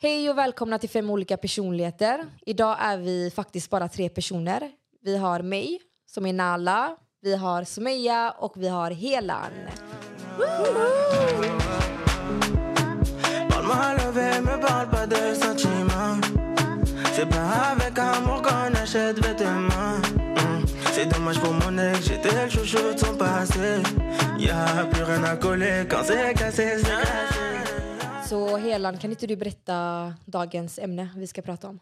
[0.00, 2.24] Hej och välkomna till Fem olika personligheter.
[2.46, 4.70] Idag är vi faktiskt bara tre personer.
[5.02, 9.52] Vi har mig, som är Nala, vi har Sumeya och vi har Helan.
[20.94, 23.82] C'est dommage pour mon ex, j'étais le chouchou de son passé.
[24.38, 27.37] Y'a plus rien à coller quand c'est cassé, c'est cassé.
[28.28, 31.80] Så Helan, kan inte du berätta dagens ämne vi ska prata om?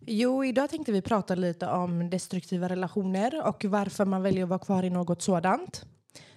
[0.00, 4.58] Jo, idag tänkte vi prata lite om destruktiva relationer och varför man väljer att vara
[4.58, 5.84] kvar i något sådant.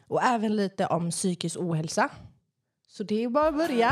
[0.07, 2.09] Och även lite om psykisk ohälsa.
[2.87, 3.91] Så det är bara att börja.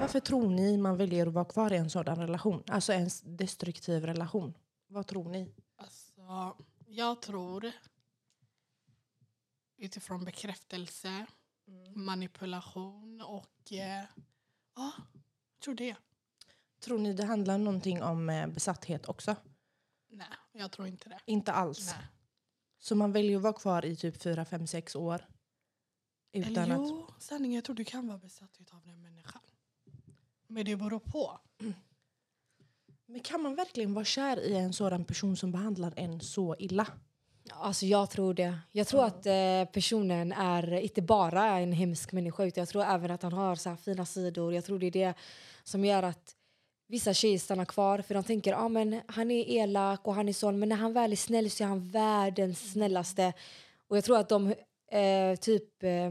[0.00, 2.62] Varför tror ni man väljer att vara kvar i en sådan relation?
[2.66, 4.54] Alltså en destruktiv relation.
[4.88, 5.54] Vad tror ni?
[5.76, 7.72] Alltså, jag tror
[9.78, 11.26] utifrån bekräftelse,
[11.94, 13.72] manipulation och...
[13.72, 14.04] eh,
[14.74, 14.92] Ja,
[15.52, 15.96] jag tror det.
[16.80, 19.36] Tror ni det handlar någonting om eh, besatthet också?
[20.08, 21.20] Nej, jag tror inte det.
[21.26, 21.94] Inte alls.
[21.96, 22.06] Nej.
[22.78, 25.26] Så man väljer att vara kvar i typ 4, 5, 6 år.
[26.32, 26.88] Utan Eller att...
[26.88, 29.42] jo, sanningen, jag tror du kan vara besatt av den människan.
[30.46, 31.40] Men det beror på.
[33.06, 36.86] Men kan man verkligen vara kär i en sådan person som behandlar en så illa?
[37.52, 38.58] Alltså jag tror det.
[38.72, 43.10] Jag tror att eh, personen är inte bara en hemsk människa utan jag tror även
[43.10, 44.54] att han har så fina sidor.
[44.54, 45.14] Jag tror det är det
[45.64, 46.34] som gör att
[46.88, 50.32] vissa tjejer stannar kvar för de tänker ah, men han är elak och han är
[50.32, 53.32] sån men när han väl är snäll så är han världens snällaste.
[53.88, 54.54] Och jag tror att de
[54.90, 56.10] eh, typ eh,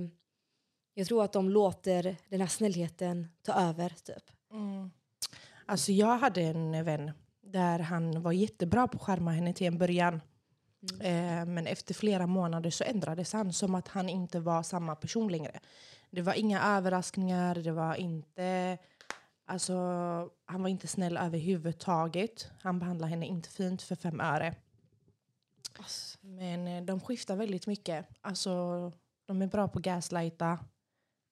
[0.93, 4.31] jag tror att de låter den här snällheten ta över typ.
[5.65, 9.77] Alltså jag hade en vän där han var jättebra på att skärma henne till en
[9.77, 10.21] början.
[10.99, 15.31] Eh, men efter flera månader så ändrades han som att han inte var samma person
[15.31, 15.59] längre.
[16.09, 18.77] Det var inga överraskningar, det var inte...
[19.45, 19.73] Alltså,
[20.45, 22.47] han var inte snäll överhuvudtaget.
[22.61, 24.55] Han behandlade henne inte fint för fem öre.
[26.21, 28.05] Men eh, de skiftar väldigt mycket.
[28.21, 28.51] Alltså,
[29.25, 30.59] de är bra på att gaslighta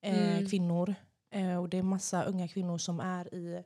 [0.02, 0.94] eh, kvinnor.
[1.30, 3.64] Eh, och det är massa unga kvinnor som är i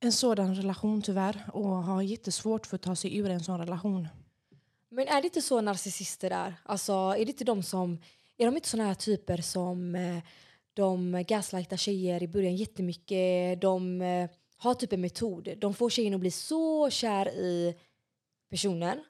[0.00, 4.08] en sådan relation tyvärr och har jättesvårt för att ta sig ur en sån relation.
[4.92, 6.54] Men är det inte så narcissister är?
[6.64, 7.98] Alltså, är det inte de som...
[8.36, 10.18] Är de inte såna här typer som eh,
[10.74, 13.60] de gaslightar tjejer i början jättemycket?
[13.60, 15.48] De eh, har typ en metod.
[15.58, 17.74] De får tjejen att bli så kär i
[18.50, 19.04] personen.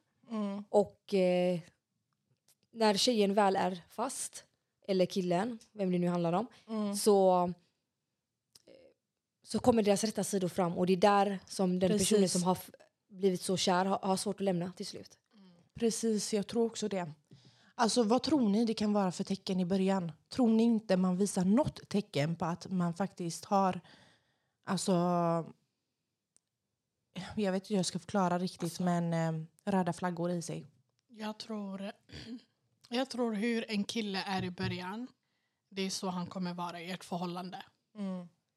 [0.69, 1.61] Och eh,
[2.73, 4.45] när tjejen väl är fast,
[4.89, 6.47] eller killen, vem det nu handlar om,
[6.97, 7.51] så eh,
[9.43, 12.09] så kommer deras rätta sidor fram och det är där som den Precis.
[12.09, 12.59] personen som har
[13.09, 15.19] blivit så kär har, har svårt att lämna till slut.
[15.75, 17.13] Precis, jag tror också det.
[17.75, 20.13] Alltså vad tror ni det kan vara för tecken i början?
[20.29, 23.81] Tror ni inte man visar något tecken på att man faktiskt har,
[24.65, 24.93] alltså,
[27.37, 30.67] jag vet inte hur jag ska förklara riktigt, men eh, röda flaggor i sig.
[31.09, 31.93] Jag tror,
[32.89, 35.07] jag tror hur en kille är i början,
[35.69, 37.63] det är så han kommer vara i ett förhållande.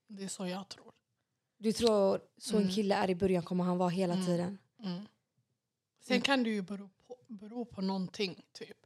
[0.08, 0.92] Det är så jag tror.
[1.58, 4.58] Du tror så en kille är i början kommer han vara hela tiden?
[6.02, 6.90] Sen kan det ju bero
[7.28, 8.78] bero på någonting, typ.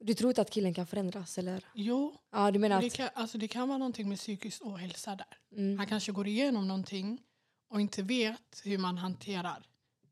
[0.00, 1.38] Du tror inte att killen kan förändras?
[1.38, 1.64] Eller?
[1.74, 2.94] Jo, Ja, du menar det att...
[2.94, 5.58] kan, alltså det kan vara någonting med psykisk ohälsa där.
[5.60, 5.78] Mm.
[5.78, 7.22] Han kanske går igenom någonting
[7.68, 9.66] och inte vet hur man hanterar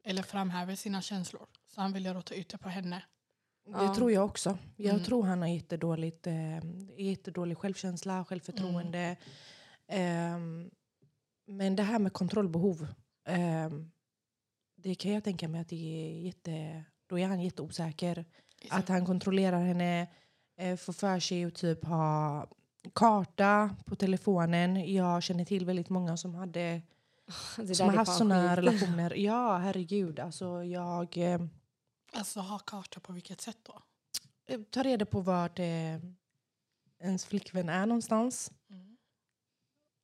[0.05, 1.47] eller framhäver sina känslor.
[1.75, 3.03] Så han väljer att ta ut det på henne.
[3.65, 4.59] Det tror jag också.
[4.77, 6.59] Jag tror han har jättedåligt, eh,
[6.99, 9.17] jättedålig självkänsla, självförtroende.
[9.89, 10.71] Ehm,
[11.47, 12.87] men det här med kontrollbehov,
[13.29, 13.91] ehm,
[14.77, 18.25] det kan jag tänka mig att det är jätte, då är han jätteosäker.
[18.71, 20.09] Att han kontrollerar henne,
[20.57, 22.47] eh, får för sig att typ ha
[22.93, 24.95] karta på telefonen.
[24.95, 26.83] Jag känner till väldigt många som hade
[27.57, 29.15] det som har är haft såna relationer.
[29.15, 30.21] Ja, herregud.
[30.21, 31.41] Alltså, jag eh,
[32.13, 33.83] Alltså ha karta på vilket sätt då?
[34.71, 35.99] tar reda på vart eh,
[37.01, 38.53] ens flickvän är någonstans.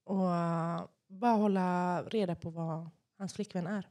[0.04, 3.88] Och eh, bara hålla reda på var hans flickvän är.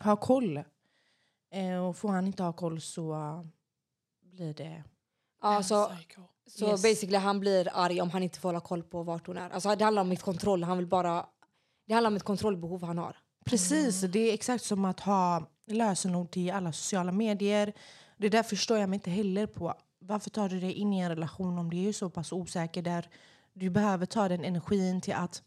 [0.00, 0.64] Ha koll.
[1.50, 3.14] Eh, och får han inte ha koll så
[4.20, 4.84] blir det...
[5.42, 5.90] Ja, så,
[6.60, 6.82] Yes.
[6.82, 9.50] basically han blir arg om han inte får hålla koll på vart hon är.
[9.50, 10.62] Alltså det handlar om ett kontroll.
[10.62, 11.26] Han vill bara...
[11.86, 13.16] Det handlar om ett kontrollbehov han har.
[13.44, 17.72] Precis, det är exakt som att ha lösenord till alla sociala medier.
[18.16, 19.74] Det där förstår jag mig inte heller på.
[19.98, 23.08] Varför tar du dig in i en relation om det är så pass osäker där
[23.52, 25.42] du behöver ta den energin till att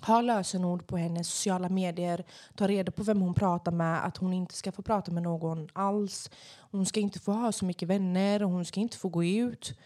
[0.00, 2.24] ha lösenord på hennes sociala medier,
[2.56, 5.68] ta reda på vem hon pratar med, att hon inte ska få prata med någon
[5.72, 6.30] alls.
[6.58, 9.78] Hon ska inte få ha så mycket vänner och hon ska inte få gå ut.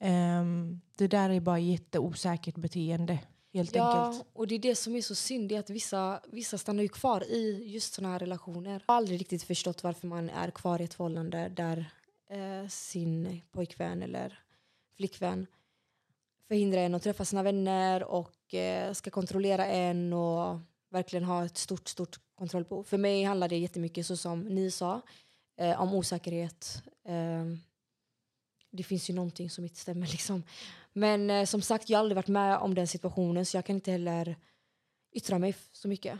[0.00, 3.18] Ehm, det där är bara jätteosäkert beteende.
[3.52, 4.26] Helt Ja, enkelt.
[4.32, 6.88] och det är det som är så synd, det är att vissa, vissa stannar ju
[6.88, 8.82] kvar i just såna här relationer.
[8.86, 11.90] Jag har aldrig riktigt förstått varför man är kvar i ett förhållande där
[12.30, 14.38] eh, sin pojkvän eller
[14.96, 15.46] flickvän
[16.48, 18.30] förhindrar en att träffa sina vänner och
[18.92, 20.60] ska kontrollera en och
[20.90, 22.84] verkligen ha ett stort, stort kontrollbehov.
[22.84, 25.00] För mig handlar det jättemycket, så som ni sa,
[25.56, 26.82] eh, om osäkerhet.
[27.04, 27.44] Eh,
[28.70, 30.42] det finns ju någonting som inte stämmer liksom.
[30.92, 33.76] Men eh, som sagt, jag har aldrig varit med om den situationen så jag kan
[33.76, 34.36] inte heller
[35.12, 36.18] yttra mig så mycket.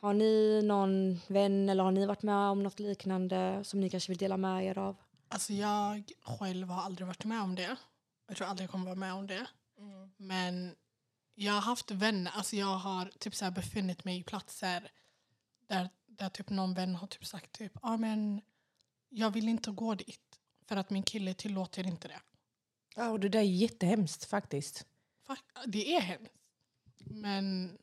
[0.00, 4.10] Har ni någon vän eller har ni varit med om något liknande som ni kanske
[4.10, 4.96] vill dela med er av?
[5.28, 7.76] Alltså jag själv har aldrig varit med om det.
[8.28, 9.46] Jag tror aldrig jag kommer vara med om det.
[10.16, 10.74] Men
[11.34, 14.90] jag har haft vänner, alltså jag har typ så befunnit mig i platser
[15.66, 18.40] där, där typ någon vän har typ sagt typ, ah, men
[19.08, 22.20] jag vill inte gå dit för att min kille tillåter inte det.
[22.96, 24.86] Ja, och det där är jättehemskt faktiskt.
[25.66, 26.32] Det är hemskt.
[26.98, 27.78] Men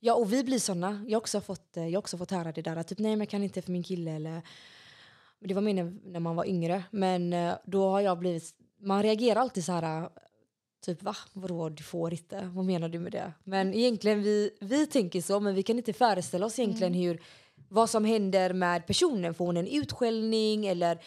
[0.00, 1.04] Ja, och vi blir såna.
[1.06, 3.10] Jag har också fått, eh, jag har också fått höra det där att typ, nej
[3.10, 4.42] men jag kan inte för min kille eller
[5.40, 6.84] det var mer när, när man var yngre.
[6.90, 10.10] Men eh, då har jag blivit, man reagerar alltid så här
[10.86, 13.32] typ va, vadå du får inte, vad menar du med det?
[13.44, 17.20] Men egentligen vi, vi tänker så men vi kan inte föreställa oss egentligen hur,
[17.68, 19.34] vad som händer med personen.
[19.34, 20.98] Får hon en utskällning eller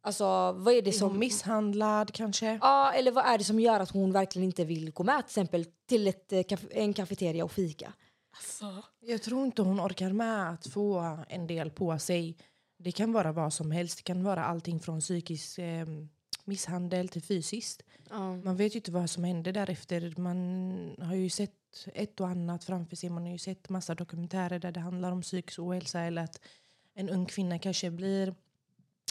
[0.00, 2.58] alltså vad är det Är som hon misshandlad kanske?
[2.62, 5.24] Ja, eller vad är det som gör att hon verkligen inte vill gå med till
[5.30, 7.92] exempel till ett, eh, en kafeteria och fika?
[8.36, 12.36] alltså, Jag tror inte hon orkar med att få en del på sig.
[12.78, 13.96] Det kan vara vad som helst.
[13.98, 15.86] Det kan vara allting från psykisk eh,
[16.48, 17.82] misshandel till fysiskt.
[18.42, 20.14] Man vet ju inte vad som händer därefter.
[20.16, 23.10] Man har ju sett ett och annat framför sig.
[23.10, 26.40] Man har ju sett massa dokumentärer där det handlar om psykisk ohälsa eller att
[26.94, 28.34] en ung kvinna kanske blir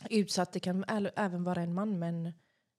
[0.09, 0.53] utsatt.
[0.53, 0.85] Det kan
[1.15, 2.33] även vara en man men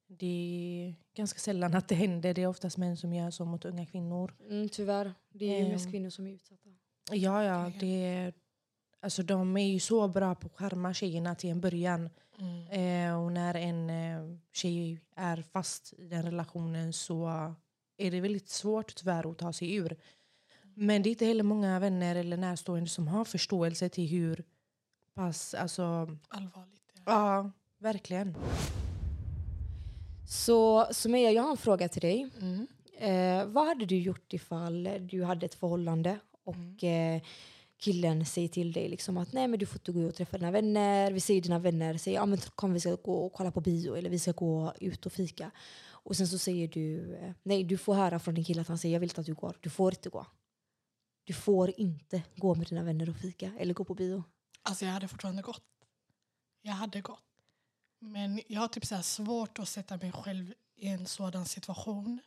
[0.07, 2.35] det är ganska sällan att det händer.
[2.35, 4.35] Det är oftast män som gör så mot unga kvinnor.
[4.51, 5.93] Mm, tyvärr, det är ju mest Ehm.
[5.93, 6.69] kvinnor som är utsatta.
[7.13, 7.73] Ja, ja.
[7.81, 8.33] Det
[9.01, 12.11] alltså, de är ju så bra på att skärma tjejerna till en början.
[12.39, 12.67] mm.
[12.71, 17.29] Eh, och när en eh, tjej är fast i den relationen så
[17.97, 19.97] är det väldigt svårt tyvärr att ta sig ur.
[20.75, 24.45] Men det är inte heller många vänner eller närstående som har förståelse till hur
[25.15, 25.55] pass...
[25.55, 25.83] Alltså,
[26.29, 26.93] allvarligt.
[26.95, 27.03] Ja.
[27.05, 28.35] ja, verkligen.
[30.29, 32.31] Så Sumaya, jag har en fråga till dig.
[32.41, 32.67] Mm.
[32.99, 37.23] Eh, vad hade du gjort ifall du hade ett förhållande och eh,
[37.79, 40.51] killen säger till dig liksom att nej men du får inte gå och träffa dina
[40.51, 41.13] vänner.
[41.13, 43.97] Vi säger dina vänner säger ja men kom vi ska gå och kolla på bio
[43.97, 45.51] eller vi ska gå ut och fika.
[45.91, 48.93] Och sen så säger du nej du får höra från din kille att han säger
[48.93, 49.57] jag vill inte att du går.
[49.61, 50.27] Du får inte gå.
[51.25, 54.25] Du får inte gå med dina vänner och fika eller gå på bio.
[54.63, 55.65] Alltså jag hade fortfarande gått.
[56.63, 57.23] Jag hade gått.
[57.99, 62.21] Men jag har typ så här svårt att sätta mig själv i en sådan situation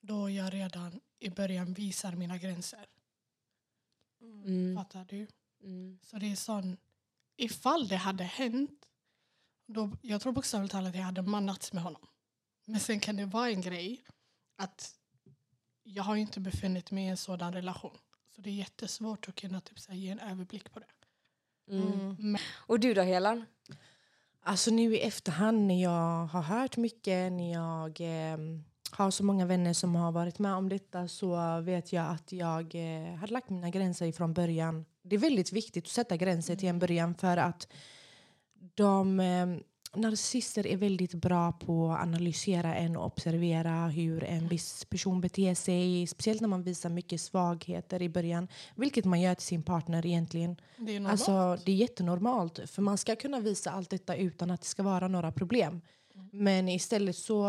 [0.00, 2.86] då jag redan i början visar mina gränser.
[4.20, 4.76] Mm.
[4.76, 5.26] Fattar du?
[5.62, 5.98] Mm.
[6.02, 6.76] Så det är sån...
[7.36, 8.86] Ifall det hade hänt,
[9.66, 12.06] då, jag tror bokstavligt talat att jag hade mannats med honom.
[12.64, 14.02] Men sen kan det vara en grej
[14.56, 14.94] att
[15.82, 17.98] jag har inte befunnit mig i en sådan relation.
[18.28, 20.86] Så det är jättesvårt att kunna typ, så här, ge en överblick på det.
[21.70, 22.16] Mm.
[22.18, 23.44] Men, Och du då Helan?
[24.40, 28.38] Alltså nu i efterhand när jag har hört mycket, när jag eh,
[28.90, 32.74] har så många vänner som har varit med om detta så vet jag att jag
[32.74, 34.84] eh, hade lagt mina gränser ifrån början.
[35.02, 37.68] Det är väldigt viktigt att sätta gränser till en början för att
[38.74, 39.46] de eh,
[39.94, 45.54] narcissister är väldigt bra på att analysera en och observera hur en viss person beter
[45.54, 46.06] sig.
[46.06, 50.56] Speciellt när man visar mycket svagheter i början, vilket man gör till sin partner egentligen.
[50.76, 51.12] det är normalt.
[51.12, 52.70] Alltså, det är jättenormalt.
[52.70, 55.80] För man ska kunna visa allt detta utan att det ska vara några problem.
[56.32, 57.46] Men istället så...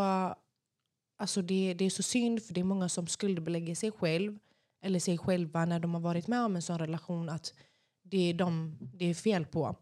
[1.20, 4.38] Alltså det, det är så synd för det är många som skuldbelägger sig själv
[4.82, 7.54] eller sig själva när de har varit med om en sån relation att
[8.02, 9.76] det är de det är fel på.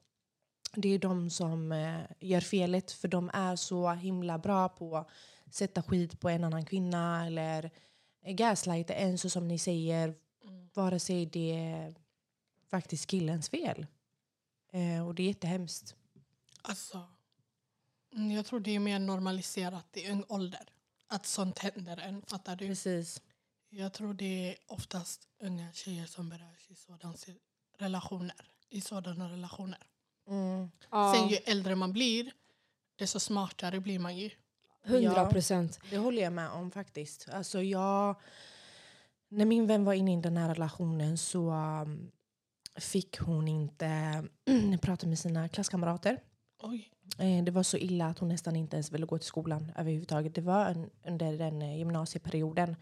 [0.75, 5.09] Det är de som eh, gör felet för de är så himla bra på att
[5.55, 7.71] sätta skit på en annan kvinna eller
[8.27, 10.15] gaslighta en så som ni säger
[10.75, 11.95] vare sig det är
[12.71, 13.87] faktiskt killens fel.
[14.73, 15.95] Eh, och det är jättehemskt.
[16.63, 17.03] Alltså,
[18.15, 20.73] mm, jag tror det är mer normaliserat i ung ålder.
[21.09, 22.23] Att sånt händer en.
[22.23, 22.67] Fattar du?
[22.67, 23.23] Precis.
[23.71, 27.15] Jag tror det är oftast unga tjejer som berörs i sådana
[27.79, 28.37] relationer.
[28.69, 29.83] I sådana relationer.
[30.29, 30.71] Mm.
[31.15, 32.33] Sen ju äldre man blir,
[32.97, 34.31] desto smartare blir man ju.
[34.85, 35.81] 100 procent.
[35.91, 37.29] Det håller jag med om faktiskt.
[37.33, 38.17] Alltså jag,
[39.29, 42.11] när min vän var inne i den här relationen så um,
[42.77, 44.25] fick hon inte
[44.83, 46.21] prata med sina klasskamrater.
[46.63, 46.91] Oj.
[47.19, 50.35] Eh, det var så illa att hon nästan inte ens ville gå till skolan överhuvudtaget.
[50.35, 52.77] Det var en, under den eh, gymnasieperioden.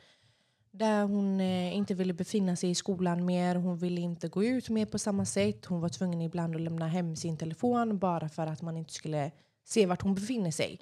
[0.71, 3.55] Där hon eh, inte ville befinna sig i skolan mer.
[3.57, 5.65] Hon ville inte gå ut mer på samma sätt.
[5.67, 9.31] Hon var tvungen ibland att lämna hem sin telefon bara för att man inte skulle
[9.65, 10.81] se vart hon befinner sig.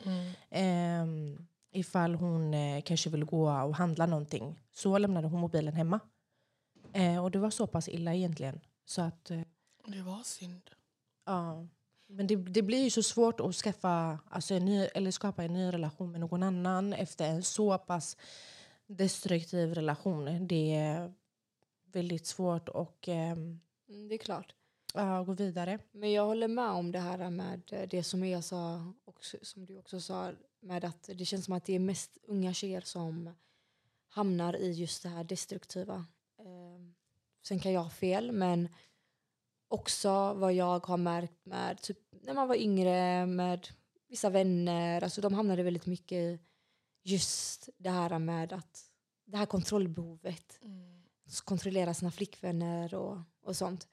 [0.51, 1.07] Eh,
[1.73, 6.01] ifall hon eh, kanske ville gå och handla någonting så lämnade hon mobilen hemma.
[7.23, 8.61] Och det var så pass illa egentligen.
[8.85, 9.25] Så att,
[9.87, 10.71] Det var synd.
[11.27, 11.67] ja.
[12.07, 15.53] Men det, det blir ju så svårt att skaffa, alltså en ny, eller skapa en
[15.53, 18.17] ny relation med någon annan efter en så pass
[18.87, 20.47] destruktiv relation.
[20.47, 21.13] Det är
[21.93, 24.55] väldigt svårt att ehm, Mm, det är klart.
[24.95, 25.79] ja, gå vidare.
[25.93, 29.67] Men jag håller med om det här med eh, det som jag sa, och som
[29.67, 33.31] du också sa, med att det känns som att det är mest unga tjejer som
[34.09, 35.95] hamnar i just det här destruktiva.
[36.39, 36.81] Eh,
[37.47, 38.69] Sen kan jag ha fel, men
[39.75, 43.69] också vad jag har märkt med typ, när man var yngre med
[44.09, 46.39] vissa vänner, alltså de hamnade väldigt mycket i
[47.03, 48.85] just det här med att
[49.27, 50.61] det här kontrollbehovet.
[51.45, 53.89] Kontrollera sina flickvänner och, och sånt.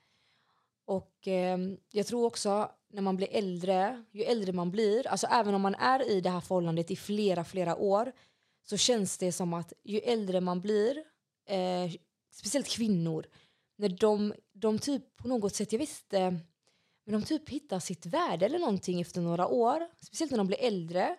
[0.85, 1.57] Och eh,
[1.91, 5.75] jag tror också när man blir äldre, ju äldre man blir, alltså även om man
[5.75, 8.11] är i det här förhållandet i flera, flera år,
[8.63, 11.03] så känns det som att ju äldre man blir,
[11.45, 11.91] eh,
[12.31, 13.25] speciellt kvinnor,
[13.81, 16.19] när de, de typ på något sätt, jag visste,
[17.05, 20.61] men de typ hittar sitt värde eller någonting efter några år, speciellt när de blir
[20.61, 21.17] äldre.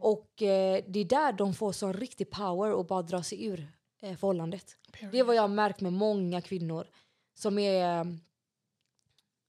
[0.00, 3.72] Och eh, det är där de får så riktig power och bara dra sig ur
[4.02, 4.76] eh, förhållandet.
[5.12, 6.86] Det är vad jag har märkt med många kvinnor
[7.34, 8.06] som är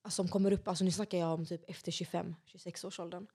[0.02, 3.28] alltså, som kommer upp, alltså nu snackar jag om typ efter 25-26 års åldern.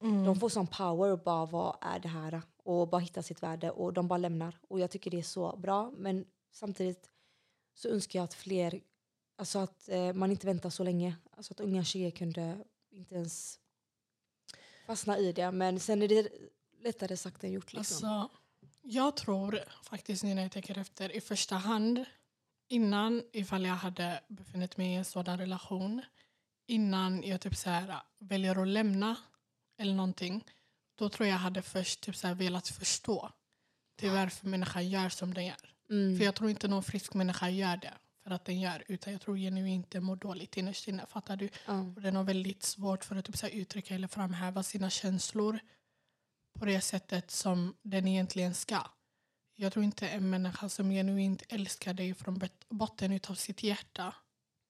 [0.00, 0.24] Mm.
[0.24, 2.42] De får sån power och bara vad är det här?
[2.56, 4.58] Och bara hitta sitt värde och de bara lämnar.
[4.68, 5.90] Och jag tycker det är så bra.
[5.96, 7.10] Men samtidigt
[7.74, 8.80] så önskar jag att fler,
[9.36, 11.16] alltså att eh, man inte väntar så länge.
[11.30, 12.58] Alltså att unga tjejer kunde
[12.90, 13.58] inte ens
[14.86, 15.50] fastna i det.
[15.50, 16.28] Men sen är det
[16.80, 17.72] lättare sagt än gjort.
[17.72, 18.08] Liksom.
[18.08, 18.36] Alltså,
[18.82, 22.04] jag tror faktiskt nu när jag tänker efter i första hand
[22.68, 26.02] innan ifall jag hade befunnit mig i en sådan relation
[26.66, 29.16] innan jag typ så här, äh, väljer att lämna
[29.78, 30.44] eller någonting
[30.94, 33.32] då tror jag hade först typ så här, velat förstå
[33.96, 35.73] till varför människan gör som den gör.
[35.90, 36.18] Mm.
[36.18, 39.22] För jag tror inte någon frisk människa gör det för att den gör utan jag
[39.22, 41.06] tror genuint den mår dåligt innerst inne.
[41.06, 41.48] Fattar du?
[41.66, 41.80] Ja.
[41.96, 45.58] Och den har väldigt svårt för att typ så här uttrycka eller framhäva sina känslor
[46.58, 48.80] på det sättet som den egentligen ska.
[49.56, 54.14] Jag tror inte en människa som genuint älskar dig från bot- botten av sitt hjärta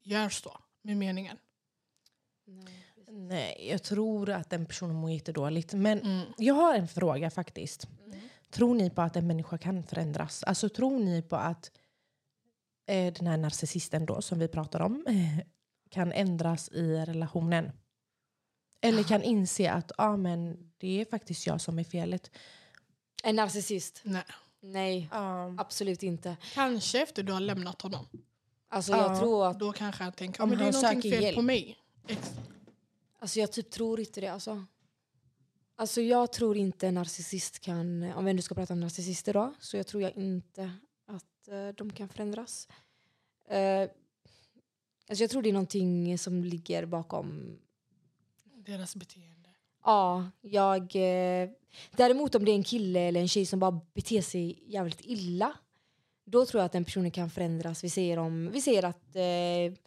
[0.03, 1.37] gör så med meningen.
[2.47, 2.87] Nej.
[3.09, 5.73] Nej, jag tror att den personen mår jättedåligt.
[5.75, 6.27] Men Mm.
[6.39, 7.89] jag har en fråga faktiskt.
[8.55, 10.43] Tror ni på att en människa kan förändras?
[10.45, 11.71] Alltså tror ni på att
[12.87, 15.47] eh, den här narcissisten då som vi pratar om eh,
[15.91, 17.73] kan ändras i relationen?
[18.81, 22.31] Eller kan inse att ah, men det är faktiskt jag som är felet.
[23.23, 24.01] En narcissist?
[24.05, 24.23] Nej.
[24.61, 26.37] Nej, Um, absolut inte.
[26.55, 28.07] Kanske efter du har lämnat honom.
[28.69, 28.99] Alltså Ja.
[29.13, 31.45] jag tror att Då kanske han tänker att det är söker fel på hjälp.
[31.45, 31.77] mig.
[32.09, 32.33] Ex-
[33.19, 34.29] Alltså jag typ tror inte det.
[34.29, 34.65] Alltså.
[35.77, 39.55] Alltså jag tror inte en narcissist kan, om vi ändå ska prata om narcissister då,
[39.61, 40.73] så jag tror jag inte
[41.07, 42.69] att eh, de kan förändras.
[43.49, 43.83] Eh,
[45.09, 47.59] alltså jag tror det är någonting som ligger bakom,
[48.67, 49.49] Deras beteende.
[49.85, 50.83] ja, jag...
[50.83, 51.51] Eh,
[51.97, 55.53] däremot om det är en kille eller en tjej som bara beter sig jävligt illa,
[56.25, 57.85] då tror jag att den personen kan förändras.
[57.85, 59.79] Vi säger, om, vi säger att eh,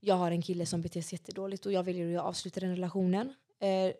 [0.00, 3.34] jag har en kille som beter sig jättedåligt och jag väljer att avsluta den relationen.
[3.60, 3.92] Eh,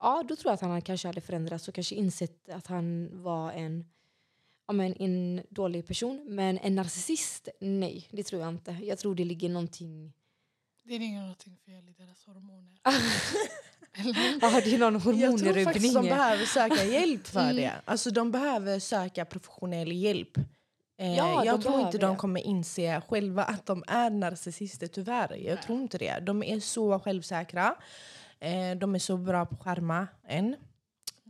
[0.00, 3.52] ja, då tror jag att han kanske hade förändrats och kanske insett att han var
[3.52, 3.84] en,
[4.66, 6.24] ja, men en dålig person.
[6.28, 8.72] Men en narcissist, nej, det tror jag inte.
[8.82, 10.12] Jag tror det ligger någonting...
[10.84, 12.78] Det är inget någonting fel i deras hormoner.
[14.40, 15.92] Ja, det är någon jag tror faktiskt hormonrubbning.
[15.92, 17.56] de behöver söka hjälp för Mm.
[17.56, 17.72] det.
[17.84, 20.38] Alltså de behöver söka professionell hjälp.
[20.98, 25.36] Eh, Ja, jag tror inte de kommer inse själva att de är narcissister, tyvärr.
[25.36, 25.62] Jag Nej.
[25.64, 26.18] tror inte det.
[26.20, 27.76] De är så självsäkra.
[28.40, 30.56] Eh, de är så bra på skärma en.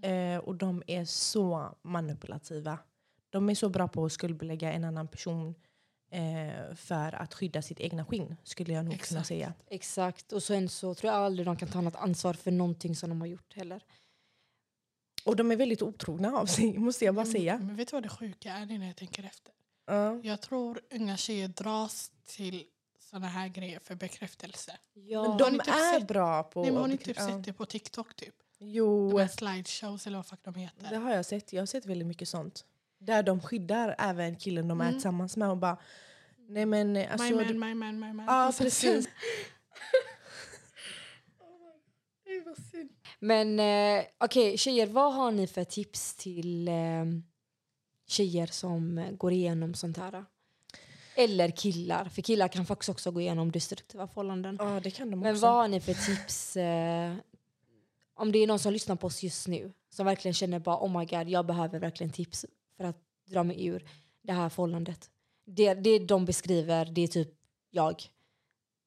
[0.03, 2.79] Eh, och de är så manipulativa.
[3.31, 5.55] De är så bra på att skuldbelägga en annan person
[6.11, 9.27] eh, för att skydda sitt egna skinn, skulle jag nog kunna Exakt.
[9.27, 9.53] säga.
[9.67, 10.33] Exakt.
[10.33, 13.21] Och sen så tror jag aldrig de kan ta något ansvar för någonting som de
[13.21, 13.83] har gjort heller.
[15.25, 17.59] Och de är väldigt otrogna av sig, måste jag bara säga.
[17.59, 19.53] Men vet du vad det sjuka är nu när jag tänker efter?
[19.87, 20.21] Ja.
[20.23, 22.65] Jag tror unga tjejer dras till
[23.11, 24.79] såna här grejer för bekräftelse.
[24.95, 25.23] Ja.
[25.29, 26.63] Men de typ är sett- bra på...
[26.63, 27.27] Nej, men har ni typ ja.
[27.29, 28.35] sett det på TikTok typ?
[28.59, 30.97] Jo, De här slideshows eller vad fuck de det heter.
[30.97, 31.53] har jag sett.
[31.53, 32.65] Jag har sett väldigt mycket sånt.
[32.99, 34.95] Där de skyddar även killen de är Mm.
[34.95, 35.77] tillsammans med och bara...
[36.49, 37.25] Nej men alltså...
[37.29, 38.27] my man, du- my man, my man.
[38.27, 39.05] Ja, så- precis.
[39.07, 39.11] Det.
[43.19, 46.75] Men eh, okej, tjejer, vad har ni för tips till eh,
[48.07, 50.25] tjejer som går igenom sånt här?
[51.17, 54.57] Eller killar, för killar kan faktiskt också gå igenom destruktiva förhållanden.
[54.61, 55.47] Ja, det kan de Men också.
[55.47, 57.15] vad har ni för tips eh,
[58.15, 60.99] om det är någon som lyssnar på oss just nu som verkligen känner bara oh
[60.99, 62.47] my god, jag behöver verkligen tips
[62.77, 63.89] för att dra mig ur
[64.23, 65.11] det här förhållandet.
[65.45, 67.29] Det, det de beskriver, det är typ
[67.71, 68.03] jag.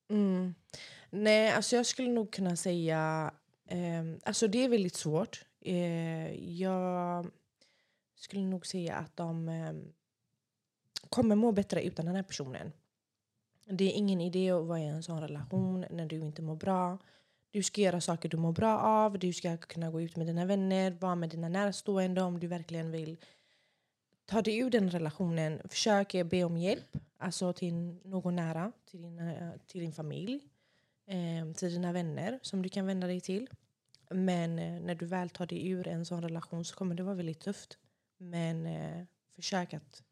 [0.10, 0.56] Mm.
[1.10, 3.32] Nej, alltså jag skulle nog kunna säga...
[3.68, 5.46] Eh, alltså det är väldigt svårt.
[5.62, 7.28] Eh, jag
[8.16, 9.74] skulle nog säga att de eh,
[11.10, 12.72] kommer må bättre utan den här personen.
[13.66, 16.98] Det är ingen idé att vara i en sån relation när du inte mår bra.
[17.52, 19.20] Du ska göra saker du mår bra av.
[19.20, 22.92] Du ska kunna gå ut med dina vänner, vara med dina närstående om du verkligen
[22.92, 23.18] vill.
[24.26, 25.62] Ta dig ur den relationen.
[25.70, 30.40] Försök be om hjälp alltså till någon nära, till din, eh, till din familj,
[31.06, 33.48] eh, till dina vänner som du kan vända dig till.
[34.10, 37.16] Men eh, när du väl tar dig ur en sån relation så kommer det vara
[37.16, 37.78] väldigt tufft.
[38.18, 40.04] Men eh, försök att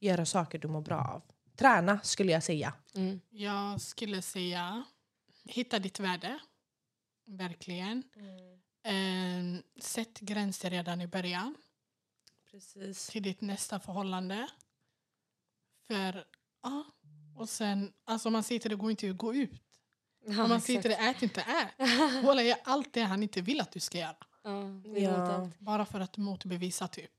[0.00, 1.22] göra saker du mår bra av.
[1.56, 2.74] Träna skulle jag säga.
[2.94, 3.20] Mm.
[3.30, 4.84] Jag skulle säga
[5.44, 6.38] hitta ditt värde.
[7.26, 8.02] Verkligen.
[8.82, 11.54] Eh, sätt gränser redan i början
[12.50, 13.08] Precis.
[13.08, 14.48] till ditt nästa förhållande.
[15.86, 16.24] För,
[16.62, 16.84] ja.
[17.36, 19.62] Och sen, alltså om man säger till det går inte att gå ut.
[20.26, 21.88] Ja, om man säger till det ät inte ät.
[22.24, 24.16] Walla, gör allt det han inte vill att du ska göra.
[24.42, 24.50] Ja,
[24.84, 25.50] det Ja.
[25.58, 27.10] Bara för att motbevisa typ.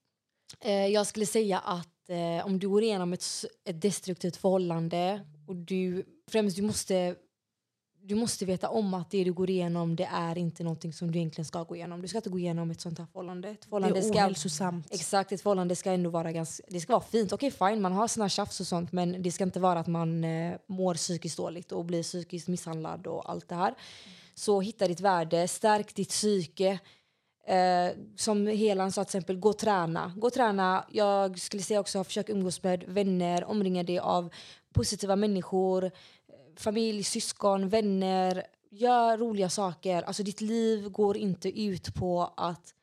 [0.59, 3.25] Eh, jag skulle säga att eh, om du går igenom ett,
[3.65, 7.15] ett destruktivt förhållande och du främst du måste
[8.01, 11.19] du måste veta om att det du går igenom det är inte någonting som du
[11.19, 12.01] egentligen ska gå igenom.
[12.01, 13.49] Du ska inte gå igenom ett sånt här förhållande.
[13.49, 14.87] Ett Det förhållande är ska, ohälsosamt.
[14.91, 17.33] exakt, ett förhållande ska ändå vara ganska, det ska vara fint.
[17.33, 20.23] Okej fine, man har sina tjafs och sånt men det ska inte vara att man
[20.23, 23.73] eh, mår psykiskt dåligt och blir psykiskt misshandlad och allt det här.
[24.35, 26.79] Så hitta ditt värde, stärk ditt psyke.
[27.49, 30.13] Eh, som Helan sa till exempel, gå och träna.
[30.17, 30.85] Gå och träna.
[30.91, 34.33] Jag skulle säga också försök umgås med vänner, omringa dig av
[34.73, 35.91] positiva människor,
[36.55, 38.43] familj, syskon, vänner.
[38.69, 40.03] Gör roliga saker.
[40.03, 42.73] Alltså ditt liv går inte ut på att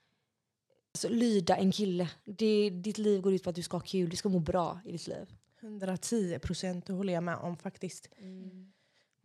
[0.95, 2.11] alltså, lyda en kille.
[2.25, 4.81] Det, ditt liv går ut på att du ska ha kul, du ska må bra
[4.85, 5.27] i ditt liv.
[5.61, 8.09] 110 procent, det håller jag med om faktiskt.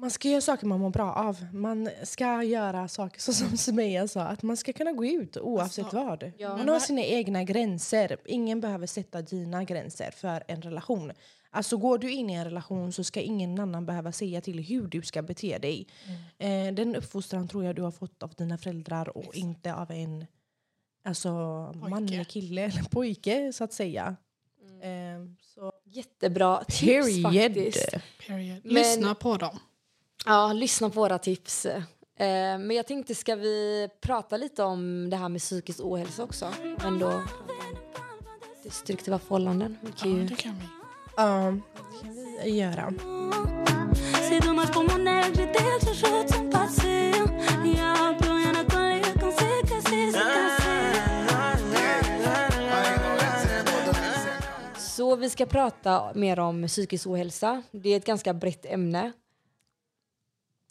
[0.01, 1.45] Man ska göra saker man mår bra av.
[1.53, 5.83] Man ska göra saker så som Sumeya sa, att man ska kunna gå ut oavsett
[5.85, 6.31] Alltså, vad.
[6.37, 6.57] ja.
[6.57, 8.17] Man har sina egna gränser.
[8.25, 11.11] Ingen behöver sätta dina gränser för en relation.
[11.49, 14.87] Alltså går du in i en relation så ska ingen annan behöva säga till hur
[14.87, 15.87] du ska bete dig.
[16.37, 20.25] Eh, den uppfostran tror jag du har fått av dina föräldrar och inte av en
[21.05, 21.29] alltså,
[21.89, 24.15] manlig kille eller pojke så att säga.
[24.81, 24.89] Eh,
[25.55, 27.23] så Jättebra tips period.
[27.23, 27.89] faktiskt.
[28.27, 28.59] Period.
[28.63, 29.59] Men- Lyssna på dem.
[30.25, 31.65] Ja, lyssna på våra tips.
[31.65, 31.81] Eh,
[32.59, 36.53] men jag tänkte, ska vi prata lite om det här med psykisk ohälsa också?
[36.83, 37.21] Men då
[38.63, 39.77] destruktiva förhållanden.
[39.81, 40.25] Vi Ja, kan ju...
[40.25, 40.65] det kan vi.
[41.17, 41.53] Ja,
[42.01, 42.93] det kan vi göra.
[54.77, 57.63] Så vi ska prata mer om psykisk ohälsa.
[57.71, 59.11] Det är ett ganska brett ämne.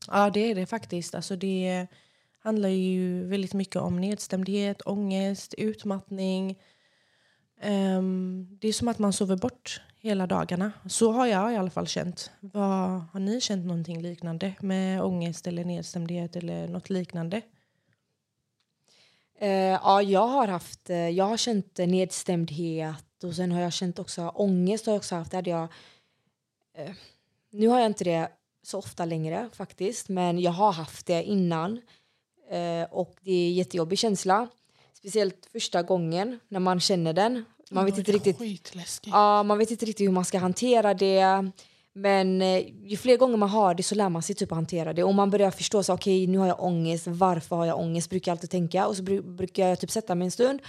[0.08, 1.14] Ja, det är det faktiskt.
[1.14, 1.86] Alltså det
[2.42, 6.58] handlar ju väldigt mycket om nedstämdhet, ångest, utmattning.
[7.62, 10.72] Um, det är som att man sover bort hela dagarna.
[10.88, 12.30] Så har jag i alla fall känt.
[12.40, 17.42] Vad, har ni känt någonting liknande med ångest eller nedstämdhet eller något liknande?
[19.42, 23.98] Uh, ja, jag har haft, eh, jag har känt nedstämdhet och sen har jag känt
[23.98, 24.86] också ångest.
[24.86, 25.30] Har jag också haft.
[25.30, 25.68] Det hade jag,
[26.78, 26.94] uh,
[27.50, 28.28] nu har jag inte det
[28.62, 31.80] så ofta längre faktiskt, men jag har haft det innan.
[32.50, 34.48] Eh, och det är en jättejobbig känsla.
[34.94, 37.44] Speciellt första gången när man känner den.
[37.70, 38.38] Man vet inte riktigt.
[39.12, 41.50] Ja, man vet inte riktigt hur man ska hantera det.
[41.92, 44.92] Men eh, ju fler gånger man har det så lär man sig typ att hantera
[44.92, 45.04] det.
[45.04, 48.10] Och man börjar förstå så okej nu har jag ångest, varför har jag ångest?
[48.10, 48.86] Brukar jag alltid tänka.
[48.86, 50.60] Och så bru- brukar jag typ sätta mig en stund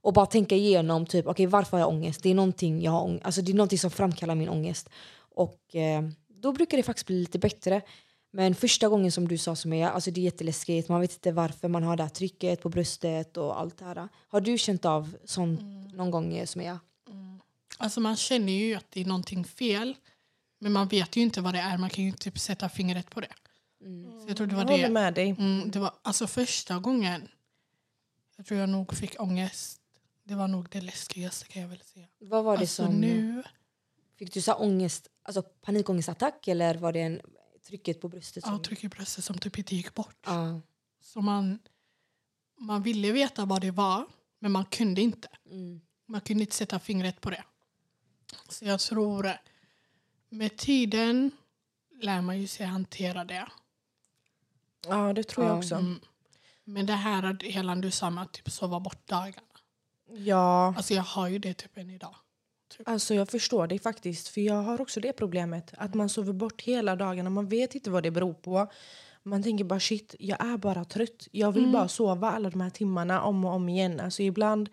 [0.00, 2.22] och bara tänka igenom typ okej varför har jag ångest?
[2.22, 4.88] Det är någonting jag har ång- alltså det är någonting som framkallar min ångest.
[5.34, 6.02] Och eh,
[6.40, 7.82] då brukar det faktiskt bli lite bättre.
[8.30, 10.88] Men första gången som du sa som är, alltså det är jätteläskigt.
[10.88, 14.08] Man vet inte varför man har det här trycket på bröstet och allt det här.
[14.28, 15.60] Har du känt av sånt
[15.94, 16.78] någon gång som är?
[17.78, 19.96] Alltså man känner ju att det är någonting fel.
[20.58, 21.78] Men man vet ju inte vad det är.
[21.78, 23.32] Man kan ju typ sätta fingret på det.
[24.22, 24.90] Så jag tror det var Jag håller det.
[24.92, 25.28] med dig.
[25.38, 27.28] Mm, det var alltså första gången.
[28.36, 29.80] Jag tror jag nog fick ångest.
[30.24, 32.06] Det var nog det läskigaste kan jag väl säga.
[32.18, 32.94] Vad var det Alltså som...
[32.94, 33.42] nu.
[34.18, 37.20] Fick du så ångest, alltså panikångestattack eller var det en
[37.66, 38.44] trycket på bröstet?
[38.46, 38.62] Ja, Som...
[38.62, 40.16] tryck i bröstet som typ inte gick bort.
[40.26, 40.60] Ja.
[41.00, 41.58] Så man,
[42.58, 44.06] man ville veta vad det var,
[44.38, 45.28] men man kunde inte.
[45.50, 45.80] Mm.
[46.06, 47.44] Man kunde inte sätta fingret på det.
[48.48, 49.32] Så jag tror
[50.28, 51.30] med tiden
[52.00, 53.48] lär man ju sig hantera det.
[54.86, 55.58] Ja, det tror jag Ja.
[55.58, 55.74] också.
[55.74, 56.00] Mm.
[56.64, 59.46] Men det här att hela du sa med att typ sova bort dagarna.
[60.08, 62.14] Ja, Alltså jag har ju det typ än idag.
[62.84, 64.28] Alltså jag förstår det faktiskt.
[64.28, 65.72] För jag har också det problemet.
[65.76, 67.30] Att man sover bort hela dagarna.
[67.30, 68.66] Man vet inte vad det beror på.
[69.22, 71.28] Man tänker bara shit, jag är bara trött.
[71.30, 74.00] Jag vill bara sova alla de här timmarna om och om igen.
[74.00, 74.68] Alltså ibland,